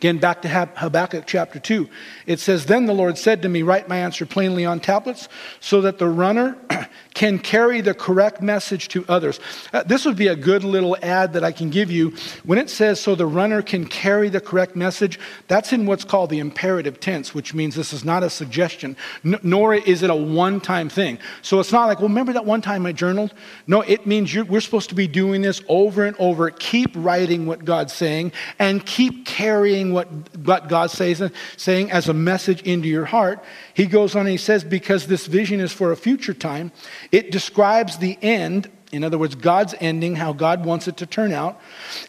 [0.00, 1.86] Again, back to Habakkuk chapter 2.
[2.24, 5.28] It says, Then the Lord said to me, Write my answer plainly on tablets
[5.60, 6.56] so that the runner
[7.12, 9.40] can carry the correct message to others.
[9.74, 12.14] Uh, this would be a good little ad that I can give you.
[12.44, 16.30] When it says, So the runner can carry the correct message, that's in what's called
[16.30, 20.16] the imperative tense, which means this is not a suggestion, n- nor is it a
[20.16, 21.18] one time thing.
[21.42, 23.34] So it's not like, Well, remember that one time I journaled?
[23.66, 26.48] No, it means we're supposed to be doing this over and over.
[26.52, 32.14] Keep writing what God's saying and keep carrying what, what God says, saying as a
[32.14, 33.42] message into your heart.
[33.74, 36.72] He goes on and he says, because this vision is for a future time,
[37.12, 41.32] it describes the end in other words, God's ending, how God wants it to turn
[41.32, 41.60] out.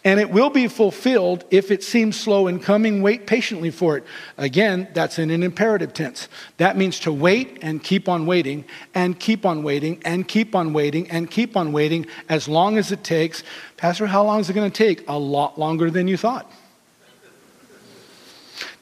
[0.04, 3.04] And it will be fulfilled if it seems slow in coming.
[3.04, 4.04] Wait patiently for it.
[4.38, 6.28] Again, that's in an imperative tense.
[6.58, 8.66] That means to wait and keep on waiting,
[8.96, 12.92] and keep on waiting, and keep on waiting, and keep on waiting as long as
[12.92, 13.44] it takes.
[13.78, 15.08] Pastor, how long is it going to take?
[15.08, 16.52] A lot longer than you thought.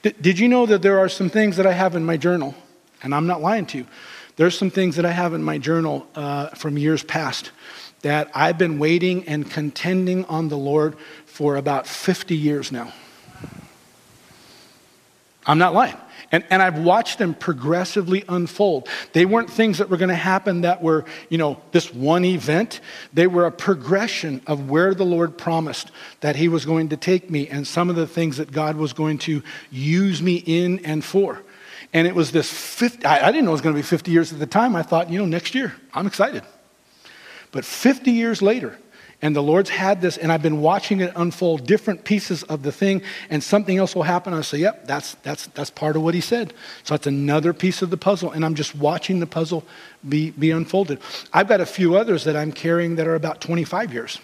[0.02, 2.56] Did you know that there are some things that I have in my journal?
[3.04, 3.88] And I'm not lying to you.
[4.38, 7.52] There's some things that I have in my journal uh, from years past
[8.02, 12.94] that I've been waiting and contending on the Lord for about 50 years now.
[15.46, 15.98] I'm not lying.
[16.32, 18.88] And, and I've watched them progressively unfold.
[19.14, 22.82] They weren't things that were going to happen that were, you know, this one event.
[23.14, 27.30] They were a progression of where the Lord promised that He was going to take
[27.30, 31.04] me and some of the things that God was going to use me in and
[31.04, 31.42] for.
[31.94, 34.12] And it was this 50, I, I didn't know it was going to be 50
[34.12, 34.76] years at the time.
[34.76, 36.44] I thought, you know, next year, I'm excited.
[37.52, 38.78] But 50 years later,
[39.22, 42.72] And the Lord's had this, and I've been watching it unfold, different pieces of the
[42.72, 44.34] thing, and something else will happen.
[44.34, 46.54] I say, yep, that's, that's, that's part of what he said.
[46.84, 49.66] So that's another piece of the puzzle, and I'm just watching the puzzle
[50.08, 51.00] be, be unfolded.
[51.34, 54.20] I've got a few others that I'm carrying that are about 25 years.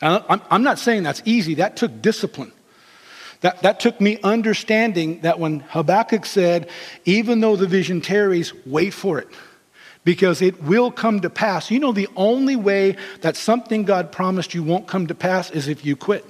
[0.00, 2.52] I'm, not saying that's easy, that took discipline.
[3.40, 6.68] That, that took me understanding that when Habakkuk said,
[7.04, 9.28] even though the vision tarries, wait for it
[10.04, 11.70] because it will come to pass.
[11.70, 15.68] You know, the only way that something God promised you won't come to pass is
[15.68, 16.24] if you quit,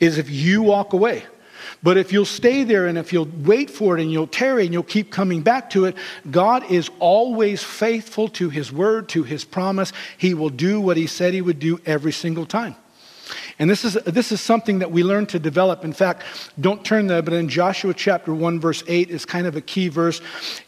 [0.00, 1.24] is if you walk away.
[1.82, 4.72] But if you'll stay there and if you'll wait for it and you'll tarry and
[4.72, 5.96] you'll keep coming back to it,
[6.30, 9.92] God is always faithful to his word, to his promise.
[10.16, 12.76] He will do what he said he would do every single time.
[13.58, 15.84] And this is, this is something that we learn to develop.
[15.84, 16.22] In fact,
[16.60, 19.88] don't turn there, but in Joshua chapter 1, verse 8 is kind of a key
[19.88, 20.20] verse.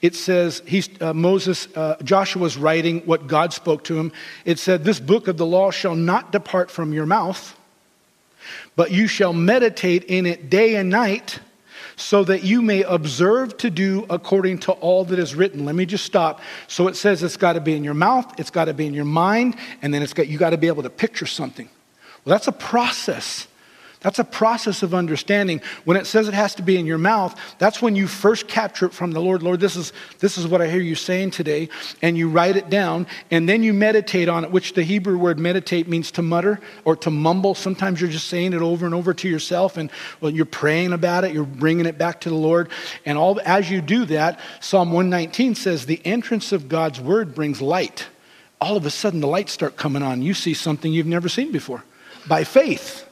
[0.02, 4.12] It says, he's, uh, Moses, uh, Joshua's writing what God spoke to him.
[4.44, 7.56] It said, This book of the law shall not depart from your mouth,
[8.76, 11.40] but you shall meditate in it day and night
[11.96, 15.64] so that you may observe to do according to all that is written.
[15.64, 16.40] Let me just stop.
[16.68, 18.94] So it says it's got to be in your mouth, it's got to be in
[18.94, 21.68] your mind, and then it's got you got to be able to picture something.
[22.28, 23.48] Well, that's a process.
[24.00, 25.62] That's a process of understanding.
[25.86, 28.84] When it says it has to be in your mouth, that's when you first capture
[28.84, 29.42] it from the Lord.
[29.42, 31.70] Lord, this is, this is what I hear you saying today.
[32.02, 35.38] And you write it down, and then you meditate on it, which the Hebrew word
[35.38, 37.54] meditate means to mutter or to mumble.
[37.54, 41.24] Sometimes you're just saying it over and over to yourself, and well, you're praying about
[41.24, 42.68] it, you're bringing it back to the Lord.
[43.06, 47.62] And all, as you do that, Psalm 119 says, The entrance of God's word brings
[47.62, 48.06] light.
[48.60, 50.20] All of a sudden, the lights start coming on.
[50.20, 51.84] You see something you've never seen before
[52.26, 53.04] by faith.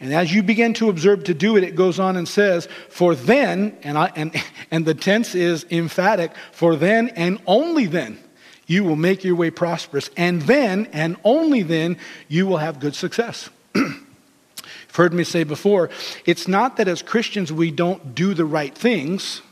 [0.00, 3.14] And as you begin to observe to do it, it goes on and says, For
[3.14, 4.34] then, and, I, and,
[4.70, 8.18] and the tense is emphatic, for then and only then
[8.66, 10.10] you will make your way prosperous.
[10.16, 11.96] And then and only then
[12.28, 13.50] you will have good success.
[13.74, 15.90] You've heard me say before,
[16.26, 19.42] it's not that as Christians we don't do the right things.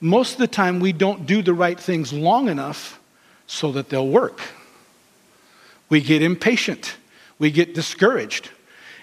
[0.00, 3.00] Most of the time we don't do the right things long enough
[3.46, 4.40] so that they'll work.
[5.88, 6.96] We get impatient
[7.38, 8.50] we get discouraged.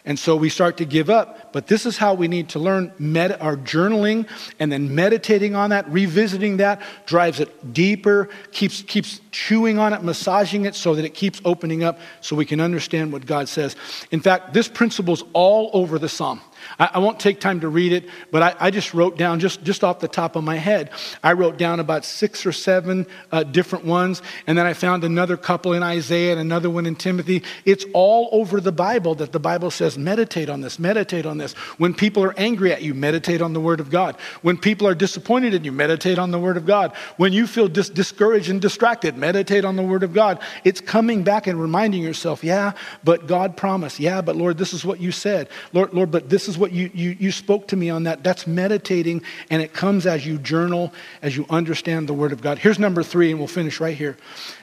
[0.03, 1.53] And so we start to give up.
[1.53, 4.27] But this is how we need to learn med- our journaling
[4.59, 10.01] and then meditating on that, revisiting that, drives it deeper, keeps, keeps chewing on it,
[10.01, 13.75] massaging it so that it keeps opening up so we can understand what God says.
[14.09, 16.41] In fact, this principle is all over the psalm.
[16.79, 19.63] I, I won't take time to read it, but I, I, just wrote down, just,
[19.63, 20.89] just off the top of my head,
[21.23, 25.37] I wrote down about six or seven uh, different ones, and then I found another
[25.37, 27.43] couple in Isaiah and another one in Timothy.
[27.65, 31.53] It's all over the Bible that the Bible says, meditate on this, meditate on this.
[31.77, 34.15] When people are angry at you, meditate on the Word of God.
[34.41, 36.93] When people are disappointed in you, meditate on the Word of God.
[37.17, 40.39] When you feel dis- discouraged and distracted, meditate on the Word of God.
[40.63, 43.99] It's coming back and reminding yourself, yeah, but God promised.
[43.99, 45.49] Yeah, but Lord, this is what you said.
[45.73, 48.23] Lord, Lord, but this is what you, you, you spoke to me on that.
[48.23, 52.57] That's meditating, and it comes as you journal, as you understand the Word of God.
[52.57, 54.17] Here's number three, and we'll finish right here.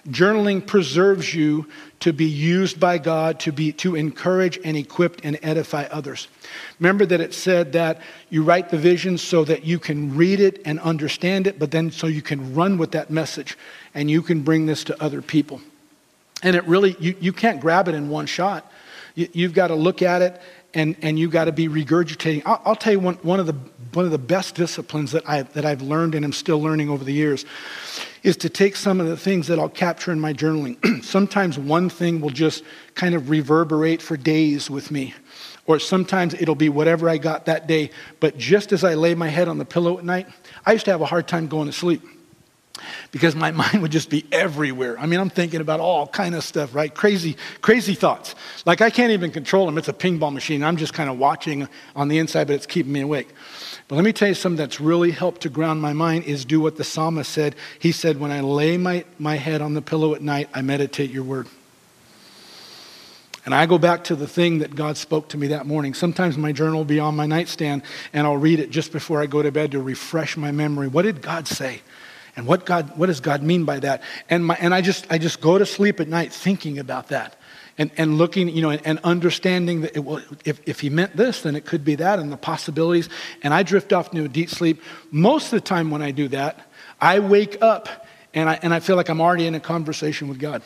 [0.09, 1.67] Journaling preserves you
[2.01, 6.29] to be used by God to, be, to encourage and equip and edify others.
[6.79, 10.63] Remember that it said that you write the vision so that you can read it
[10.65, 13.59] and understand it, but then so you can run with that message
[13.95, 15.61] and you can bring this to other people.
[16.43, 18.71] And it really, you, you can't grab it in one shot.
[19.17, 20.41] You, you've got to look at it
[20.79, 22.43] and, and you got to be regurgitating.
[22.47, 23.55] I'll, I'll, tell you one, one, of the,
[23.93, 27.05] one of the best disciplines that, I, that I've learned and am still learning over
[27.05, 27.45] the years
[28.23, 31.05] is to take some of the things that I'll capture in my journaling.
[31.05, 32.65] sometimes one thing will just
[32.95, 35.15] kind of reverberate for days with me.
[35.67, 37.91] Or sometimes it'll be whatever I got that day.
[38.21, 40.27] But just as I lay my head on the pillow at night,
[40.65, 42.03] I used to have a hard time going to sleep
[43.11, 44.99] because my mind would just be everywhere.
[44.99, 46.95] I mean, I'm thinking about all kind of stuff, right?
[46.95, 48.35] Crazy, crazy thoughts.
[48.67, 49.79] Like I can't even control them.
[49.79, 50.63] It's a ping pong machine.
[50.63, 53.29] I'm just kind of watching on the inside, but it's keeping me awake.
[53.89, 56.61] But let me tell you something that's really helped to ground my mind is do
[56.61, 57.57] what the psalmist said.
[57.79, 61.11] He said, When I lay my, my head on the pillow at night, I meditate
[61.11, 61.49] your word.
[63.49, 65.95] And I go back to the thing that God spoke to me that morning.
[65.95, 67.81] Sometimes my journal will be on my nightstand,
[68.13, 70.87] and I'll read it just before I go to bed to refresh my memory.
[70.87, 71.81] What did God say?
[72.39, 74.01] And what, God, what does God mean by that?
[74.31, 77.35] And, my, and I, just, I just go to sleep at night thinking about that
[77.77, 81.17] and, and looking, you know, and, and understanding that it, well, if, if he meant
[81.17, 83.09] this, then it could be that and the possibilities.
[83.43, 84.81] And I drift off into a deep sleep.
[85.11, 86.71] Most of the time when I do that,
[87.01, 90.39] I wake up and I, and I feel like I'm already in a conversation with
[90.39, 90.63] God.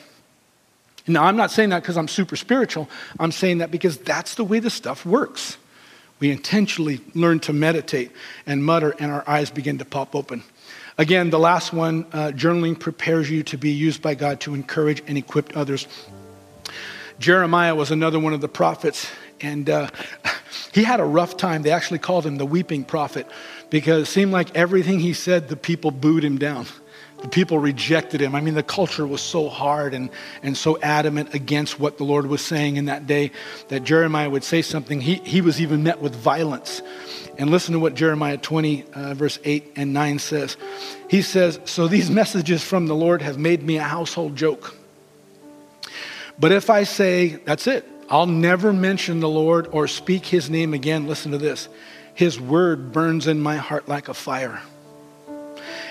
[1.06, 2.86] Now, I'm not saying that because I'm super spiritual.
[3.18, 5.56] I'm saying that because that's the way the stuff works.
[6.20, 8.12] We intentionally learn to meditate
[8.46, 10.42] and mutter, and our eyes begin to pop open.
[10.98, 15.02] Again, the last one uh, journaling prepares you to be used by God to encourage
[15.06, 15.86] and equip others.
[17.18, 19.88] Jeremiah was another one of the prophets, and uh,
[20.72, 21.62] he had a rough time.
[21.62, 23.26] They actually called him the weeping prophet
[23.70, 26.66] because it seemed like everything he said, the people booed him down.
[27.22, 28.34] The people rejected him.
[28.34, 30.10] I mean, the culture was so hard and,
[30.42, 33.30] and so adamant against what the Lord was saying in that day
[33.68, 35.00] that Jeremiah would say something.
[35.00, 36.82] He, he was even met with violence.
[37.38, 40.56] And listen to what Jeremiah 20, uh, verse 8 and 9 says.
[41.08, 44.76] He says, So these messages from the Lord have made me a household joke.
[46.38, 50.74] But if I say, that's it, I'll never mention the Lord or speak his name
[50.74, 51.68] again, listen to this.
[52.14, 54.60] His word burns in my heart like a fire.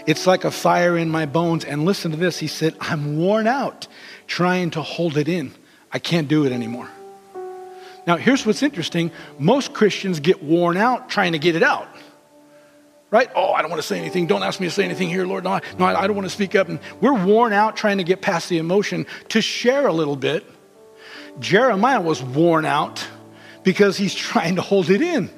[0.06, 1.66] It's like a fire in my bones.
[1.66, 2.40] And listen to this.
[2.40, 3.88] He said, I'm worn out
[4.28, 5.54] trying to hold it in.
[5.92, 6.90] I can't do it anymore.
[8.08, 11.88] Now, here's what's interesting most Christians get worn out trying to get it out.
[13.10, 13.30] Right?
[13.36, 14.26] Oh, I don't want to say anything.
[14.26, 15.44] Don't ask me to say anything here, Lord.
[15.44, 16.70] No, no I don't want to speak up.
[16.70, 20.46] And we're worn out trying to get past the emotion to share a little bit.
[21.40, 23.06] Jeremiah was worn out
[23.64, 25.30] because he's trying to hold it in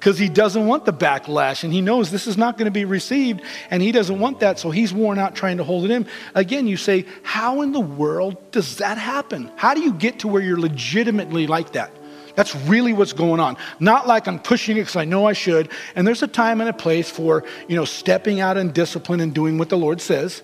[0.00, 2.86] because he doesn't want the backlash and he knows this is not going to be
[2.86, 6.06] received and he doesn't want that, so he's worn out trying to hold it in.
[6.34, 9.50] Again, you say, How in the world does that happen?
[9.56, 11.92] How do you get to where you're legitimately like that?
[12.34, 13.58] That's really what's going on.
[13.78, 15.68] Not like I'm pushing it because I know I should.
[15.94, 19.34] And there's a time and a place for, you know, stepping out in discipline and
[19.34, 20.42] doing what the Lord says.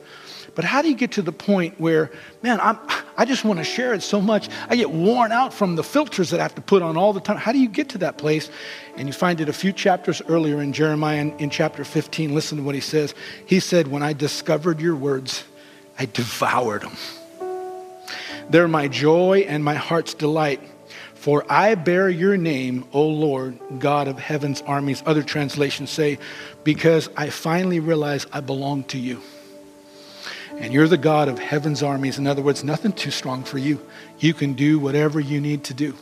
[0.57, 2.11] But how do you get to the point where,
[2.43, 2.79] man, I'm,
[3.19, 4.49] I just want to share it so much.
[4.71, 7.21] I get worn out from the filters that I have to put on all the
[7.21, 7.37] time.
[7.37, 8.51] How do you get to that place?
[8.97, 12.35] And you find it a few chapters earlier in Jeremiah in, in chapter 15.
[12.35, 13.15] Listen to what he says.
[13.45, 15.45] He said, When I discovered your words,
[15.99, 16.97] I devoured them.
[18.49, 20.63] They're my joy and my heart's delight.
[21.17, 25.03] For I bear your name, O Lord, God of heaven's armies.
[25.05, 26.19] Other translations say,
[26.65, 29.21] because I finally realize I belong to you.
[30.59, 32.19] And you're the God of heaven's armies.
[32.19, 33.81] In other words, nothing too strong for you.
[34.19, 35.95] You can do whatever you need to do.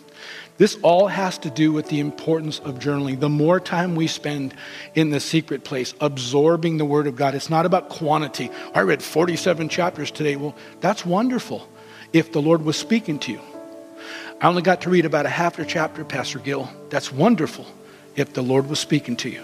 [0.57, 3.19] This all has to do with the importance of journaling.
[3.19, 4.55] The more time we spend
[4.95, 8.51] in the secret place, absorbing the Word of God, it's not about quantity.
[8.73, 10.37] I read 47 chapters today.
[10.37, 11.69] Well, that's wonderful
[12.13, 13.41] if the Lord was speaking to you.
[14.41, 16.71] I only got to read about a half a chapter, Pastor Gill.
[16.89, 17.67] That's wonderful
[18.15, 19.43] if the Lord was speaking to you.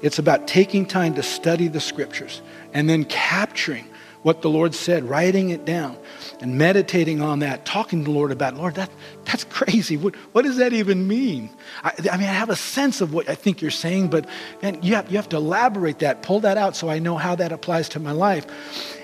[0.00, 2.40] It's about taking time to study the scriptures
[2.72, 3.86] and then capturing
[4.24, 5.98] what the Lord said, writing it down,
[6.40, 8.90] and meditating on that, talking to the Lord about, Lord, that,
[9.26, 9.98] that's crazy.
[9.98, 11.50] What, what does that even mean?
[11.82, 14.26] I, I, mean, I have a sense of what I think you're saying, but
[14.62, 17.34] man, you, have, you have to elaborate that, pull that out so I know how
[17.34, 18.46] that applies to my life.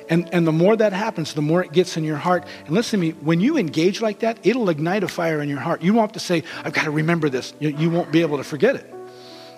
[0.08, 2.46] And, and the more that happens, the more it gets in your heart.
[2.64, 5.60] And listen to me, when you engage like that, it'll ignite a fire in your
[5.60, 5.82] heart.
[5.82, 7.52] You won't have to say, I've got to remember this.
[7.60, 8.92] You, you won't be able to forget it.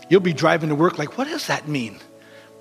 [0.08, 2.00] You'll be driving to work like, what does that mean?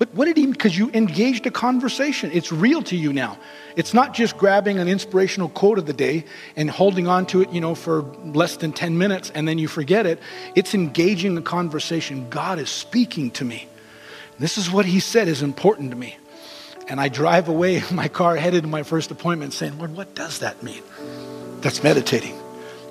[0.02, 2.32] What, what did he, because you engaged a conversation.
[2.34, 3.38] It's real to you now.
[3.76, 6.26] It's not just grabbing an inspirational quote of the day
[6.56, 9.68] and holding on to it, you know, for less than 10 minutes and then you
[9.68, 10.20] forget it.
[10.56, 12.28] It's engaging a conversation.
[12.32, 13.68] God is speaking to me.
[14.40, 16.18] This is what he said is important to me.
[16.88, 20.16] And I drive away in my car headed to my first appointment saying, Lord, what
[20.16, 20.82] does that mean?
[21.60, 22.36] That's meditating.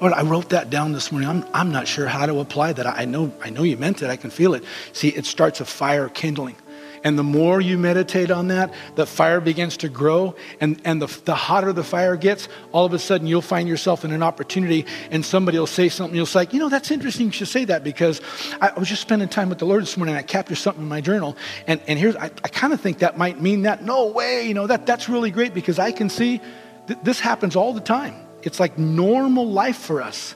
[0.01, 1.29] Lord, I wrote that down this morning.
[1.29, 2.87] I'm, I'm not sure how to apply that.
[2.87, 4.11] I know, I know you meant it.
[4.11, 4.63] I can feel it.
[4.93, 6.55] See, it starts a fire kindling.
[7.03, 10.35] And the more you meditate on that, the fire begins to grow.
[10.61, 14.05] And, and the, the hotter the fire gets, all of a sudden you'll find yourself
[14.05, 16.15] in an opportunity and somebody will say something.
[16.15, 18.21] You'll say, you know, that's interesting you should say that because
[18.61, 20.89] I, was just spending time with the Lord this morning and I captured something in
[20.89, 21.37] my journal.
[21.67, 23.83] And, and here's, I, I kind of think that might mean that.
[23.83, 26.41] No way, you know, that, that's really great because I can see
[26.87, 28.15] th- this happens all the time.
[28.43, 30.35] It's like normal life for us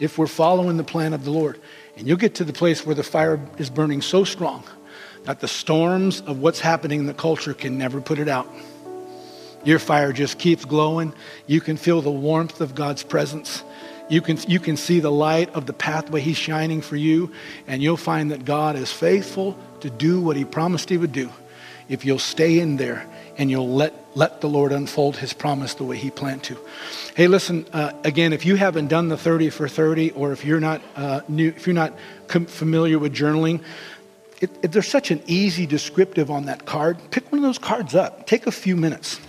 [0.00, 1.60] if we're following the plan of the Lord.
[1.96, 4.64] And you'll get to the place where the fire is burning so strong
[5.24, 8.48] that the storms of what's happening in the culture can never put it out.
[9.64, 11.12] Your fire just keeps glowing.
[11.46, 13.62] You can feel the warmth of God's presence.
[14.08, 17.32] You can, you can see the light of the pathway He's shining for you,
[17.66, 21.30] and you'll find that God is faithful to do what He promised He would do
[21.88, 23.06] if you'll stay in there
[23.36, 26.58] and you'll let, let the Lord unfold His promise the way He planned to.
[27.14, 30.60] Hey, listen, uh, again, if you haven't done the 30 for 30, or if you're
[30.60, 31.92] not, uh, new, if you're not
[32.48, 33.62] familiar with journaling,
[34.40, 36.98] it, it, there's such an easy descriptive on that card.
[37.10, 38.26] Pick one of those cards up.
[38.26, 39.20] Take a few minutes.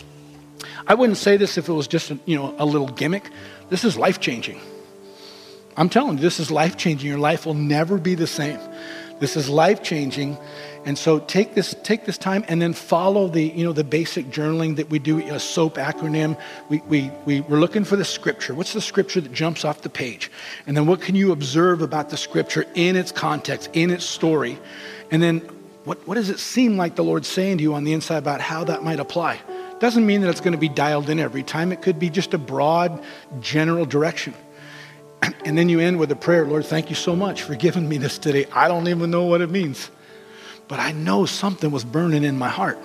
[0.87, 3.29] I wouldn't say this if it was just a, you know a little gimmick.
[3.69, 4.59] This is life changing.
[5.77, 7.09] I'm telling you, this is life changing.
[7.09, 8.59] Your life will never be the same.
[9.19, 10.37] This is life changing.
[10.83, 14.31] And so take this, take this time and then follow the, you know, the basic
[14.31, 16.37] journaling that we do, a SOAP acronym.
[16.69, 18.55] We, we, we, we're looking for the scripture.
[18.55, 20.31] What's the scripture that jumps off the page?
[20.65, 24.57] And then what can you observe about the scripture in its context, in its story?
[25.11, 25.41] And then
[25.83, 28.39] What, what does it seem like the Lord's saying to you on the inside about
[28.39, 29.39] how that might apply?
[29.79, 31.71] Doesn't mean that it's going to be dialed in every time.
[31.71, 33.03] It could be just a broad,
[33.39, 34.33] general direction.
[35.45, 37.97] And then you end with a prayer Lord, thank you so much for giving me
[37.97, 38.45] this today.
[38.53, 39.89] I don't even know what it means,
[40.67, 42.79] but I know something was burning in my heart.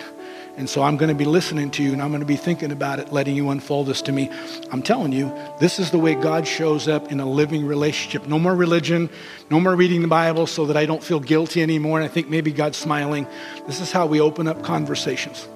[0.57, 2.72] And so I'm going to be listening to you and I'm going to be thinking
[2.72, 4.30] about it, letting you unfold this to me.
[4.72, 5.30] I'm telling you,
[5.61, 8.26] this is the way God shows up in a living relationship.
[8.26, 9.11] No more religion,
[9.50, 11.98] no more reading the Bible so that I don't feel guilty anymore.
[11.98, 13.26] And I think maybe God's smiling.
[13.66, 15.46] This is how we open up conversations.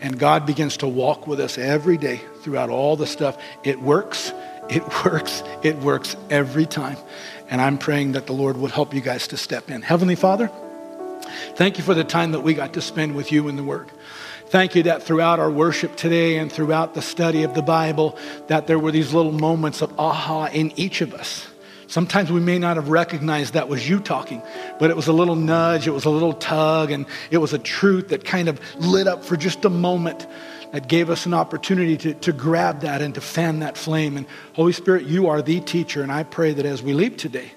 [0.00, 3.36] And God begins to walk with us every day throughout all the stuff.
[3.64, 4.32] It works.
[4.70, 5.42] It works.
[5.64, 6.96] It works every time.
[7.50, 9.82] And I'm praying that the Lord would help you guys to step in.
[9.82, 10.48] Heavenly Father,
[11.56, 13.90] thank you for the time that we got to spend with you in the Word.
[14.50, 18.66] Thank you that throughout our worship today and throughout the study of the Bible, that
[18.66, 21.46] there were these little moments of aha in each of us.
[21.86, 24.40] Sometimes we may not have recognized that was you talking,
[24.78, 27.58] but it was a little nudge, it was a little tug, and it was a
[27.58, 30.26] truth that kind of lit up for just a moment
[30.72, 34.16] that gave us an opportunity to, to grab that and to fan that flame.
[34.16, 37.52] And Holy Spirit, you are the teacher, and I pray that as we leave today,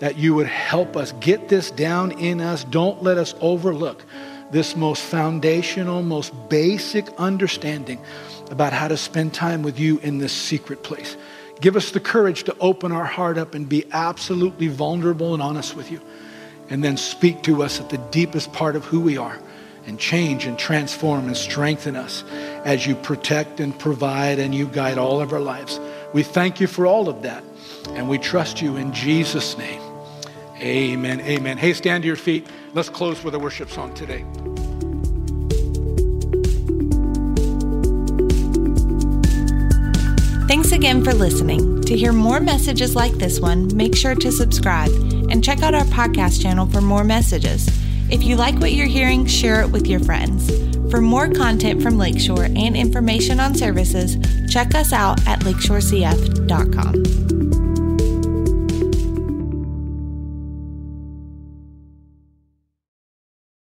[0.00, 2.64] that you would help us get this down in us.
[2.64, 4.04] Don't let us overlook
[4.54, 8.00] this most foundational, most basic understanding
[8.52, 11.16] about how to spend time with you in this secret place.
[11.60, 15.74] Give us the courage to open our heart up and be absolutely vulnerable and honest
[15.74, 16.00] with you.
[16.70, 19.40] And then speak to us at the deepest part of who we are
[19.86, 22.22] and change and transform and strengthen us
[22.64, 25.80] as you protect and provide and you guide all of our lives.
[26.12, 27.42] We thank you for all of that
[27.88, 29.93] and we trust you in Jesus' name.
[30.64, 31.20] Amen.
[31.20, 31.58] Amen.
[31.58, 32.46] Hey, stand to your feet.
[32.72, 34.24] Let's close with a worship song today.
[40.48, 41.82] Thanks again for listening.
[41.82, 44.90] To hear more messages like this one, make sure to subscribe
[45.30, 47.68] and check out our podcast channel for more messages.
[48.10, 50.50] If you like what you're hearing, share it with your friends.
[50.90, 54.16] For more content from Lakeshore and information on services,
[54.48, 57.33] check us out at lakeshorecf.com.